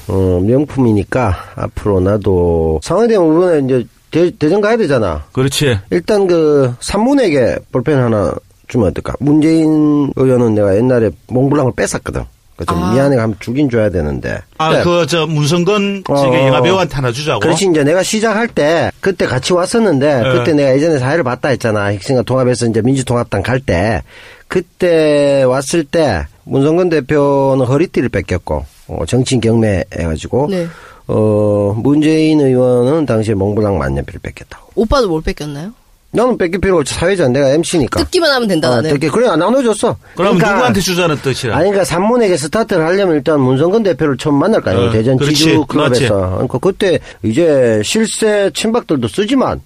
어, 0.09 0.41
명품이니까, 0.45 1.53
앞으로 1.57 2.01
나도, 2.01 2.81
상황되면 2.83 3.27
이번에 3.27 3.65
이제, 3.65 3.87
대, 4.11 4.31
대전 4.39 4.61
가야 4.61 4.77
되잖아. 4.77 5.25
그렇지. 5.33 5.79
일단 5.91 6.27
그, 6.27 6.75
산문에게 6.81 7.57
볼펜 7.73 7.99
하나 7.99 8.35
주면 8.73 8.89
어떨까? 8.89 9.15
문재인 9.21 10.11
의원은 10.17 10.55
내가 10.55 10.75
옛날에 10.77 11.11
몽블랑을 11.29 11.73
뺐었거든. 11.77 12.25
그좀 12.57 12.83
아. 12.83 12.93
미안해 12.95 13.17
하면 13.19 13.37
주긴 13.39 13.69
줘야 13.71 13.91
되는데. 13.91 14.39
아 14.59 14.73
네. 14.77 14.83
그저 14.83 15.27
문성건 15.27 16.05
어. 16.09 16.17
지금 16.17 16.35
영화 16.35 16.61
배우한테 16.63 16.95
하나 16.95 17.13
주자고. 17.13 17.41
그렇지 17.41 17.67
이제 17.71 17.85
내가 17.85 18.03
시작할 18.03 18.49
때 18.49 18.91
그때 19.01 19.27
같이 19.27 19.53
왔었는데 19.53 20.23
네. 20.23 20.33
그때 20.33 20.53
내가 20.55 20.75
예전에 20.75 20.99
사회를 20.99 21.23
봤다 21.25 21.49
했잖아 21.49 21.93
혁신과 21.95 22.23
통합에서 22.23 22.67
이제 22.67 22.81
민주통합당 22.83 23.43
갈 23.43 23.61
때 23.61 24.03
그때 24.49 25.43
왔을 25.45 25.85
때 25.85 26.27
문성근 26.45 26.89
대표는 26.91 27.65
허리띠를 27.65 28.09
뺏겼고 28.11 28.65
어, 28.89 29.07
정치인 29.07 29.41
경매 29.41 29.85
해가지고 29.97 30.49
네. 30.51 30.67
어 31.09 31.75
문재인 31.77 32.41
의원은 32.41 33.07
당시에 33.07 33.35
몽블랑 33.35 33.79
만년필을 33.79 34.21
뺏겼다고 34.21 34.73
오빠도 34.75 35.09
뭘 35.09 35.23
뺏겼나요? 35.23 35.73
나는 36.15 36.37
뺏길 36.37 36.61
필요 36.61 36.77
없지 36.79 36.93
사회자 36.95 37.27
내가 37.29 37.49
MC니까 37.49 38.01
뜯기만 38.05 38.31
하면 38.31 38.47
된다 38.47 38.69
아, 38.69 38.77
나는. 38.77 38.91
뜯기 38.91 39.09
그래 39.09 39.29
나눠줬어 39.29 39.97
그럼 40.15 40.37
그러니까 40.37 40.53
누구한테 40.53 40.81
주자는 40.81 41.17
뜻이라. 41.23 41.55
아니, 41.57 41.71
그러니까 41.71 41.85
산문에게 41.87 42.37
스타트를 42.37 42.85
하려면 42.85 43.17
일단 43.17 43.41
문성근 43.41 43.83
대표를 43.83 44.19
처음 44.19 44.35
만날 44.35 44.61
거 44.61 44.71
아니에요. 44.71 44.89
어, 44.89 44.93
대전 44.93 45.17
그렇지. 45.17 45.35
지주 45.35 45.65
클럽에서. 45.67 46.15
그러니까 46.33 46.59
그때 46.59 46.99
이제 47.23 47.81
실세 47.83 48.51
친박들도 48.55 49.09
쓰지만 49.09 49.63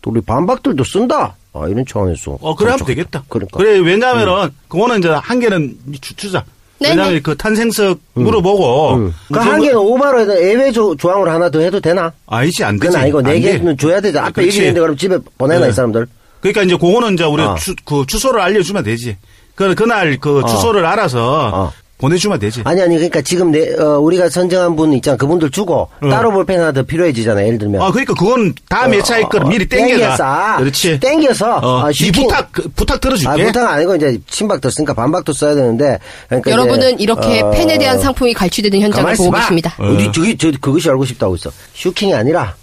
또 0.00 0.10
우리 0.10 0.20
반박들도 0.20 0.84
쓴다. 0.84 1.34
아, 1.52 1.66
이런 1.66 1.84
차원에서. 1.84 2.38
어, 2.40 2.54
그래 2.54 2.70
하면. 2.70 2.86
되겠다. 2.86 3.24
그러니까. 3.28 3.60
래 3.60 3.78
왜냐면은, 3.78 4.50
그거는 4.68 4.98
이제 5.00 5.08
한 5.08 5.40
개는 5.40 5.76
주, 6.00 6.14
주자. 6.14 6.44
네네. 6.80 6.94
왜냐면 6.96 7.22
그 7.22 7.36
탄생석 7.36 7.98
물어보고. 8.14 8.94
음. 8.94 9.14
그 9.28 9.32
무슨 9.34 9.46
한 9.50 9.56
뭐- 9.58 9.66
개는 9.66 9.78
오바로 9.80 10.20
해도 10.20 10.40
예외 10.42 10.70
조, 10.72 10.94
조항으로 10.96 11.30
하나 11.30 11.50
더 11.50 11.60
해도 11.60 11.80
되나? 11.80 12.12
아니지, 12.26 12.62
안 12.64 12.78
되지. 12.78 12.86
그건 12.88 13.02
아니고 13.02 13.22
네. 13.22 13.40
개는 13.40 13.76
줘야 13.76 14.00
되지. 14.00 14.18
앞에 14.18 14.32
그렇지. 14.32 14.48
얘기했는데 14.48 14.80
그럼 14.80 14.96
집에 14.96 15.18
보내나, 15.36 15.64
네. 15.66 15.70
이 15.70 15.72
사람들? 15.72 16.06
그러니까 16.40 16.62
이제 16.62 16.76
그거는 16.76 17.14
이제 17.14 17.24
우리 17.24 17.42
어. 17.42 17.56
주, 17.56 17.74
그 17.84 18.04
주소를 18.06 18.40
알려주면 18.40 18.84
되지. 18.84 19.16
그, 19.56 19.74
그날 19.74 20.16
그 20.20 20.42
주소를 20.48 20.86
알아서 20.86 21.50
어. 21.52 21.72
보내주면 21.98 22.38
되지. 22.38 22.62
아니, 22.64 22.80
아니, 22.80 22.94
그러니까 22.94 23.20
지금 23.22 23.50
내, 23.50 23.74
어, 23.74 23.98
우리가 23.98 24.28
선정한 24.28 24.76
분 24.76 24.92
있잖아. 24.92 25.16
그분들 25.16 25.50
주고 25.50 25.88
어. 26.00 26.08
따로 26.08 26.30
볼펜 26.30 26.60
하나 26.60 26.70
더 26.72 26.82
필요해지잖아. 26.84 27.44
예를 27.44 27.58
들면. 27.58 27.82
아, 27.82 27.90
그러니까 27.90 28.14
그건 28.14 28.54
다음 28.68 28.94
회차일 28.94 29.28
거를 29.28 29.48
미리 29.48 29.66
땡겨가. 29.66 30.16
땡겨서. 30.16 30.56
그렇지. 30.58 31.00
땡겨서. 31.00 31.56
어, 31.58 31.78
아, 31.80 31.86
네 31.88 31.92
슈팅- 31.92 32.22
부탁, 32.28 32.48
그, 32.52 32.68
부탁 32.76 33.00
들어줄게. 33.00 33.28
아, 33.42 33.46
부탁 33.46 33.70
아니고 33.72 33.96
이제 33.96 34.16
친박도 34.28 34.70
쓰니까 34.70 34.94
반박도 34.94 35.32
써야 35.32 35.54
되는데. 35.56 35.98
그러니까 36.28 36.50
여러분은 36.52 36.94
이제, 36.94 37.02
이렇게 37.02 37.40
어, 37.40 37.50
펜에 37.50 37.76
대한 37.78 37.98
상품이 37.98 38.32
갈취되는 38.32 38.80
현장을 38.80 39.12
보고 39.14 39.24
있어봐. 39.24 39.40
계십니다. 39.40 39.74
어. 39.78 39.88
우리 39.90 40.10
저기 40.12 40.38
저 40.38 40.50
그것이 40.60 40.88
알고 40.88 41.04
싶다고 41.04 41.34
있어. 41.34 41.50
슈킹이 41.74 42.14
아니라 42.14 42.54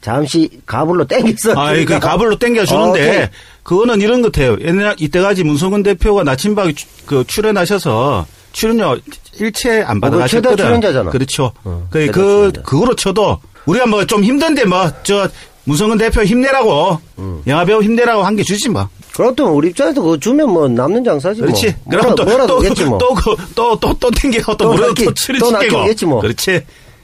잠시 0.00 0.48
가불로 0.64 1.06
땡겼어. 1.06 1.52
아, 1.60 1.74
그. 1.74 1.98
가불로 1.98 2.36
어, 2.36 2.38
땡겨 2.38 2.64
주는데, 2.64 3.00
오케이. 3.08 3.26
그거는 3.64 4.00
이런 4.00 4.22
것 4.22 4.32
같아요. 4.32 4.56
옛날, 4.62 4.94
이때까지 4.98 5.44
문성근 5.44 5.82
대표가 5.82 6.22
나침박 6.22 6.68
그 7.04 7.24
출연하셔서, 7.26 8.24
출연료 8.58 8.98
일체 9.38 9.82
안 9.82 10.00
받아가셨거든. 10.00 10.50
최다 10.56 10.62
출연자잖아. 10.64 11.10
그렇죠. 11.10 11.52
어, 11.62 11.86
그, 11.90 12.06
그, 12.06 12.12
출연자. 12.12 12.62
그거로 12.62 12.96
쳐도, 12.96 13.38
우리가 13.66 13.86
뭐 13.86 14.04
좀 14.04 14.24
힘든데 14.24 14.64
뭐, 14.64 14.90
저, 15.04 15.28
문성근 15.64 15.98
대표 15.98 16.24
힘내라고, 16.24 16.98
음. 17.18 17.42
영화배우 17.46 17.82
힘내라고 17.82 18.22
한 18.24 18.34
게 18.34 18.42
주지 18.42 18.68
뭐. 18.68 18.88
그렇다면 19.14 19.52
우리 19.52 19.68
입장에서 19.68 20.00
그거 20.02 20.16
주면 20.18 20.50
뭐 20.50 20.66
남는 20.68 21.04
장사지 21.04 21.40
그렇지. 21.40 21.74
뭐. 21.84 21.98
그럼 22.00 22.14
또, 22.16 22.24
뭐라, 22.24 22.46
또, 22.46 22.60
뭐. 22.86 22.98
또, 22.98 23.14
그, 23.14 23.36
또, 23.54 23.78
또, 23.78 23.94
또 24.00 24.10
땡기고, 24.10 24.52
또, 24.56 24.56
또 24.56 24.64
뭐라도 24.72 24.94
또또 24.94 25.14
추리시키고. 25.14 25.52
낚이겠지 25.52 26.06
뭐. 26.06 26.20
그렇지. 26.20 26.62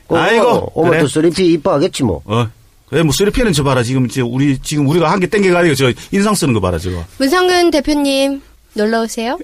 어, 0.08 0.16
아이고. 0.16 0.70
그래. 0.88 1.00
또 1.00 1.08
쓰리피 1.08 1.46
이뻐하겠지 1.52 2.02
뭐. 2.02 2.22
어. 2.24 2.48
그래, 2.88 3.02
뭐, 3.02 3.12
쓰리피는 3.12 3.52
저 3.52 3.62
봐라. 3.64 3.82
지금, 3.82 4.06
이제 4.06 4.20
우리, 4.22 4.58
지금 4.58 4.86
우리가 4.88 5.10
한 5.10 5.20
개 5.20 5.26
땡겨가지고 5.26 5.74
저 5.74 5.92
인상 6.12 6.34
쓰는 6.34 6.52
거 6.54 6.60
봐라, 6.60 6.78
지금. 6.78 7.02
문성근 7.18 7.70
대표님 7.70 8.40
놀러 8.74 9.02
오세요. 9.02 9.38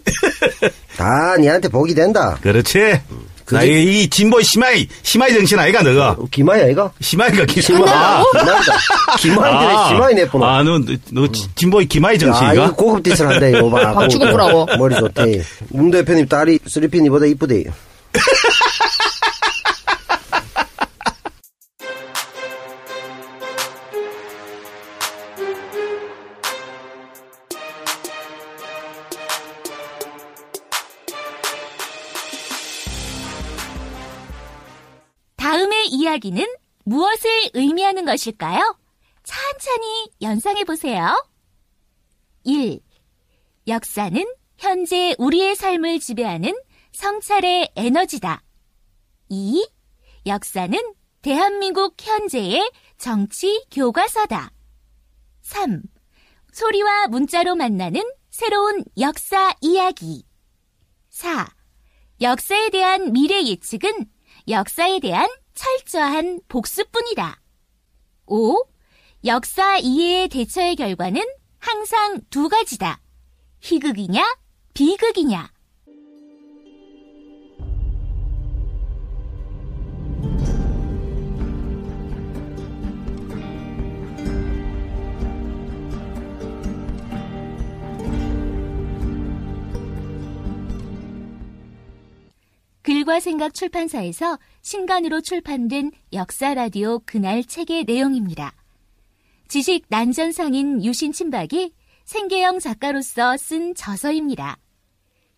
다 0.96 1.36
니한테 1.38 1.68
복이 1.68 1.94
된다. 1.94 2.38
그렇지. 2.42 3.00
나, 3.50 3.64
이, 3.64 4.02
이 4.02 4.08
진보의 4.08 4.44
심하이, 4.44 4.86
심하이 5.02 5.32
정신 5.32 5.58
아이가, 5.58 5.82
너가. 5.82 6.10
어, 6.10 6.24
기마야 6.30 6.66
이거? 6.68 6.92
심하이가 7.00 7.44
기, 7.46 7.60
기마. 7.60 7.80
기마이다. 7.80 8.22
기마이들의 9.18 9.88
기마이 9.88 10.14
내뿜어. 10.14 10.46
아, 10.46 10.62
너, 10.62 10.78
너, 10.78 10.94
너 11.10 11.28
진보의 11.56 11.86
기마이 11.86 12.14
야, 12.14 12.18
정신이가? 12.18 12.52
이거 12.54 12.74
고급 12.74 13.02
디스를 13.02 13.30
한다, 13.32 13.46
이거 13.48 13.68
봐. 13.68 13.92
방충 13.94 14.20
뿌라고. 14.20 14.66
머리 14.78 14.94
좋대. 14.94 15.42
문 15.70 15.90
대표님 15.90 16.28
딸이 16.28 16.60
쓰리피 16.66 17.00
니보다 17.02 17.26
이쁘대. 17.26 17.64
이야기는 36.10 36.44
무엇을 36.84 37.30
의미하는 37.54 38.04
것일까요? 38.04 38.76
천천히 39.22 40.10
연상해 40.20 40.64
보세요. 40.64 41.24
1. 42.44 42.80
역사는 43.68 44.26
현재 44.58 45.14
우리의 45.18 45.54
삶을 45.54 46.00
지배하는 46.00 46.58
성찰의 46.92 47.72
에너지다. 47.76 48.42
2. 49.28 49.68
역사는 50.26 50.78
대한민국 51.22 51.94
현재의 52.00 52.70
정치 52.98 53.64
교과서다. 53.70 54.50
3. 55.42 55.82
소리와 56.52 57.06
문자로 57.06 57.54
만나는 57.54 58.02
새로운 58.30 58.84
역사 58.98 59.54
이야기. 59.60 60.24
4. 61.10 61.46
역사에 62.20 62.70
대한 62.70 63.12
미래 63.12 63.44
예측은 63.44 64.06
역사에 64.48 64.98
대한 64.98 65.28
철저한 65.60 66.40
복습뿐이다. 66.48 67.38
5. 68.24 68.64
역사 69.26 69.76
이해의 69.76 70.28
대처의 70.28 70.74
결과는 70.76 71.20
항상 71.58 72.22
두 72.30 72.48
가지다. 72.48 73.02
희극이냐, 73.60 74.24
비극이냐. 74.72 75.52
글과 93.00 93.18
생각 93.20 93.54
출판사에서 93.54 94.38
신간으로 94.60 95.22
출판된 95.22 95.90
역사 96.12 96.52
라디오 96.52 96.98
그날 97.06 97.42
책의 97.42 97.84
내용입니다. 97.84 98.54
지식 99.48 99.86
난전 99.88 100.32
상인 100.32 100.84
유신 100.84 101.10
친박이 101.10 101.72
생계형 102.04 102.58
작가로서 102.58 103.38
쓴 103.38 103.74
저서입니다. 103.74 104.58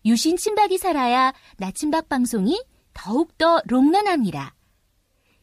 유신 0.05 0.35
친박이 0.35 0.77
살아야 0.77 1.33
나침박 1.57 2.09
방송이 2.09 2.61
더욱더 2.93 3.61
롱런합니다. 3.65 4.55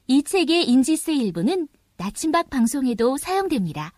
이 0.06 0.22
책의 0.22 0.68
인지스 0.68 1.12
일부는 1.12 1.68
나침박 1.96 2.50
방송에도 2.50 3.16
사용됩니다. 3.16 3.94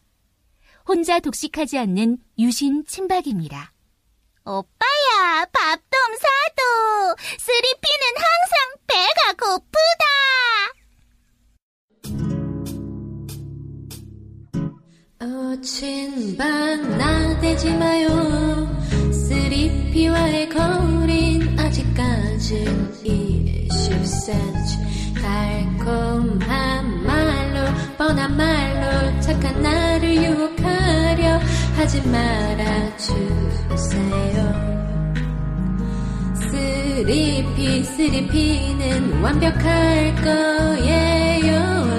혼자 0.87 1.19
독식하지 1.19 1.77
않는 1.79 2.19
유신 2.39 2.85
친박입니다. 2.85 3.72
오빠야, 4.45 5.45
밥좀 5.53 6.17
사도! 6.19 7.15
쓰리피는 7.39 8.05
항상 8.17 8.75
배가 8.89 9.33
고프다. 9.39 10.03
오친방 15.53 16.99
나대지 16.99 17.73
마요 17.75 18.09
쓰리피와의 19.13 20.49
거린 20.49 21.57
아직까진 21.59 22.91
20cm 23.05 25.23
달콤한 25.23 27.07
말로 27.07 27.61
뻔한 27.97 28.37
말로 28.37 29.21
착한 29.21 29.63
나를 29.63 30.17
유혹하려 30.17 31.39
하지 31.77 32.03
말아주 32.09 33.12
쓰리피 37.03 37.83
쓰리피는 37.83 39.21
완벽할 39.23 40.15
거예요. 40.23 41.53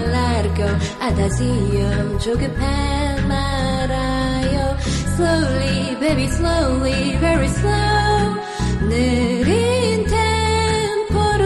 Largo 0.08 0.64
adagio 1.02 2.18
조급해 2.20 3.22
말아요. 3.28 4.78
Slowly 5.16 6.00
baby 6.00 6.24
slowly 6.24 7.18
very 7.20 7.48
slow. 7.48 8.40
느린 8.88 10.06
템포로. 10.08 11.44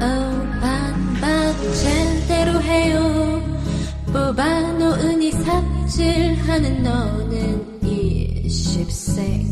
Oh 0.00 0.48
반박 0.62 1.56
제대로 1.74 2.62
해요. 2.62 3.42
뽑아놓으니 4.06 5.30
삽질하는 5.30 6.82
너는 6.82 7.80
20세기 7.82 9.45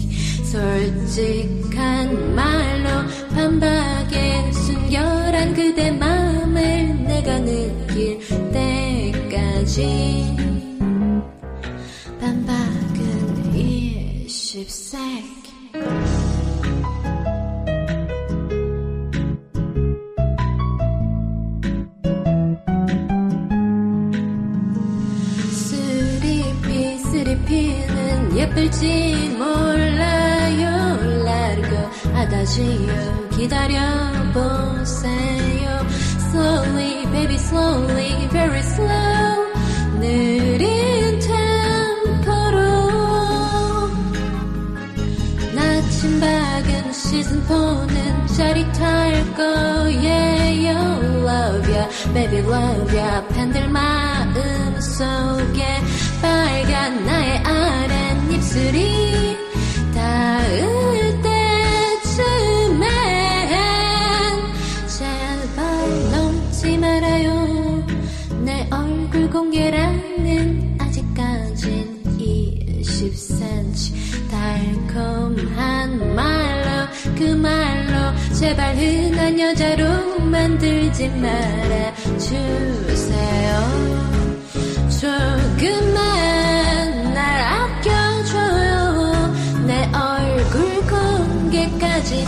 솔직한 0.54 2.34
말로 2.36 2.88
반박에 3.34 4.52
순결한 4.52 5.52
그대 5.52 5.90
마음을 5.90 6.94
내가 7.02 7.40
느낄 7.40 8.20
때까지. 8.52 10.36
반박은 12.20 13.52
20세 13.52 15.43
기다려보세요 33.44 35.04
slowly 36.30 37.04
baby 37.12 37.34
slowly 37.34 38.28
very 38.28 38.60
slow 38.60 39.52
느린 40.00 41.18
템포로 41.20 42.58
나침 45.54 46.20
박은 46.20 46.90
시즌4는 46.90 48.26
짜릿할 48.36 49.34
거예요 49.34 50.72
love 51.24 51.74
ya 51.74 51.88
baby 52.14 52.38
love 52.38 52.96
ya 52.96 53.28
팬들 53.28 53.68
마음 53.68 54.80
속에 54.80 55.80
빨간 56.22 57.04
나의 57.04 57.38
아랫 57.44 58.32
입술이 58.32 59.33
흔한 78.84 79.40
여자로 79.40 80.18
만들지 80.20 81.08
말아 81.08 81.94
주세요. 82.18 83.64
조금만 85.00 85.94
날 87.14 87.40
아껴줘요. 87.42 89.34
내 89.66 89.90
얼굴 89.92 90.82
공개까지 90.86 92.26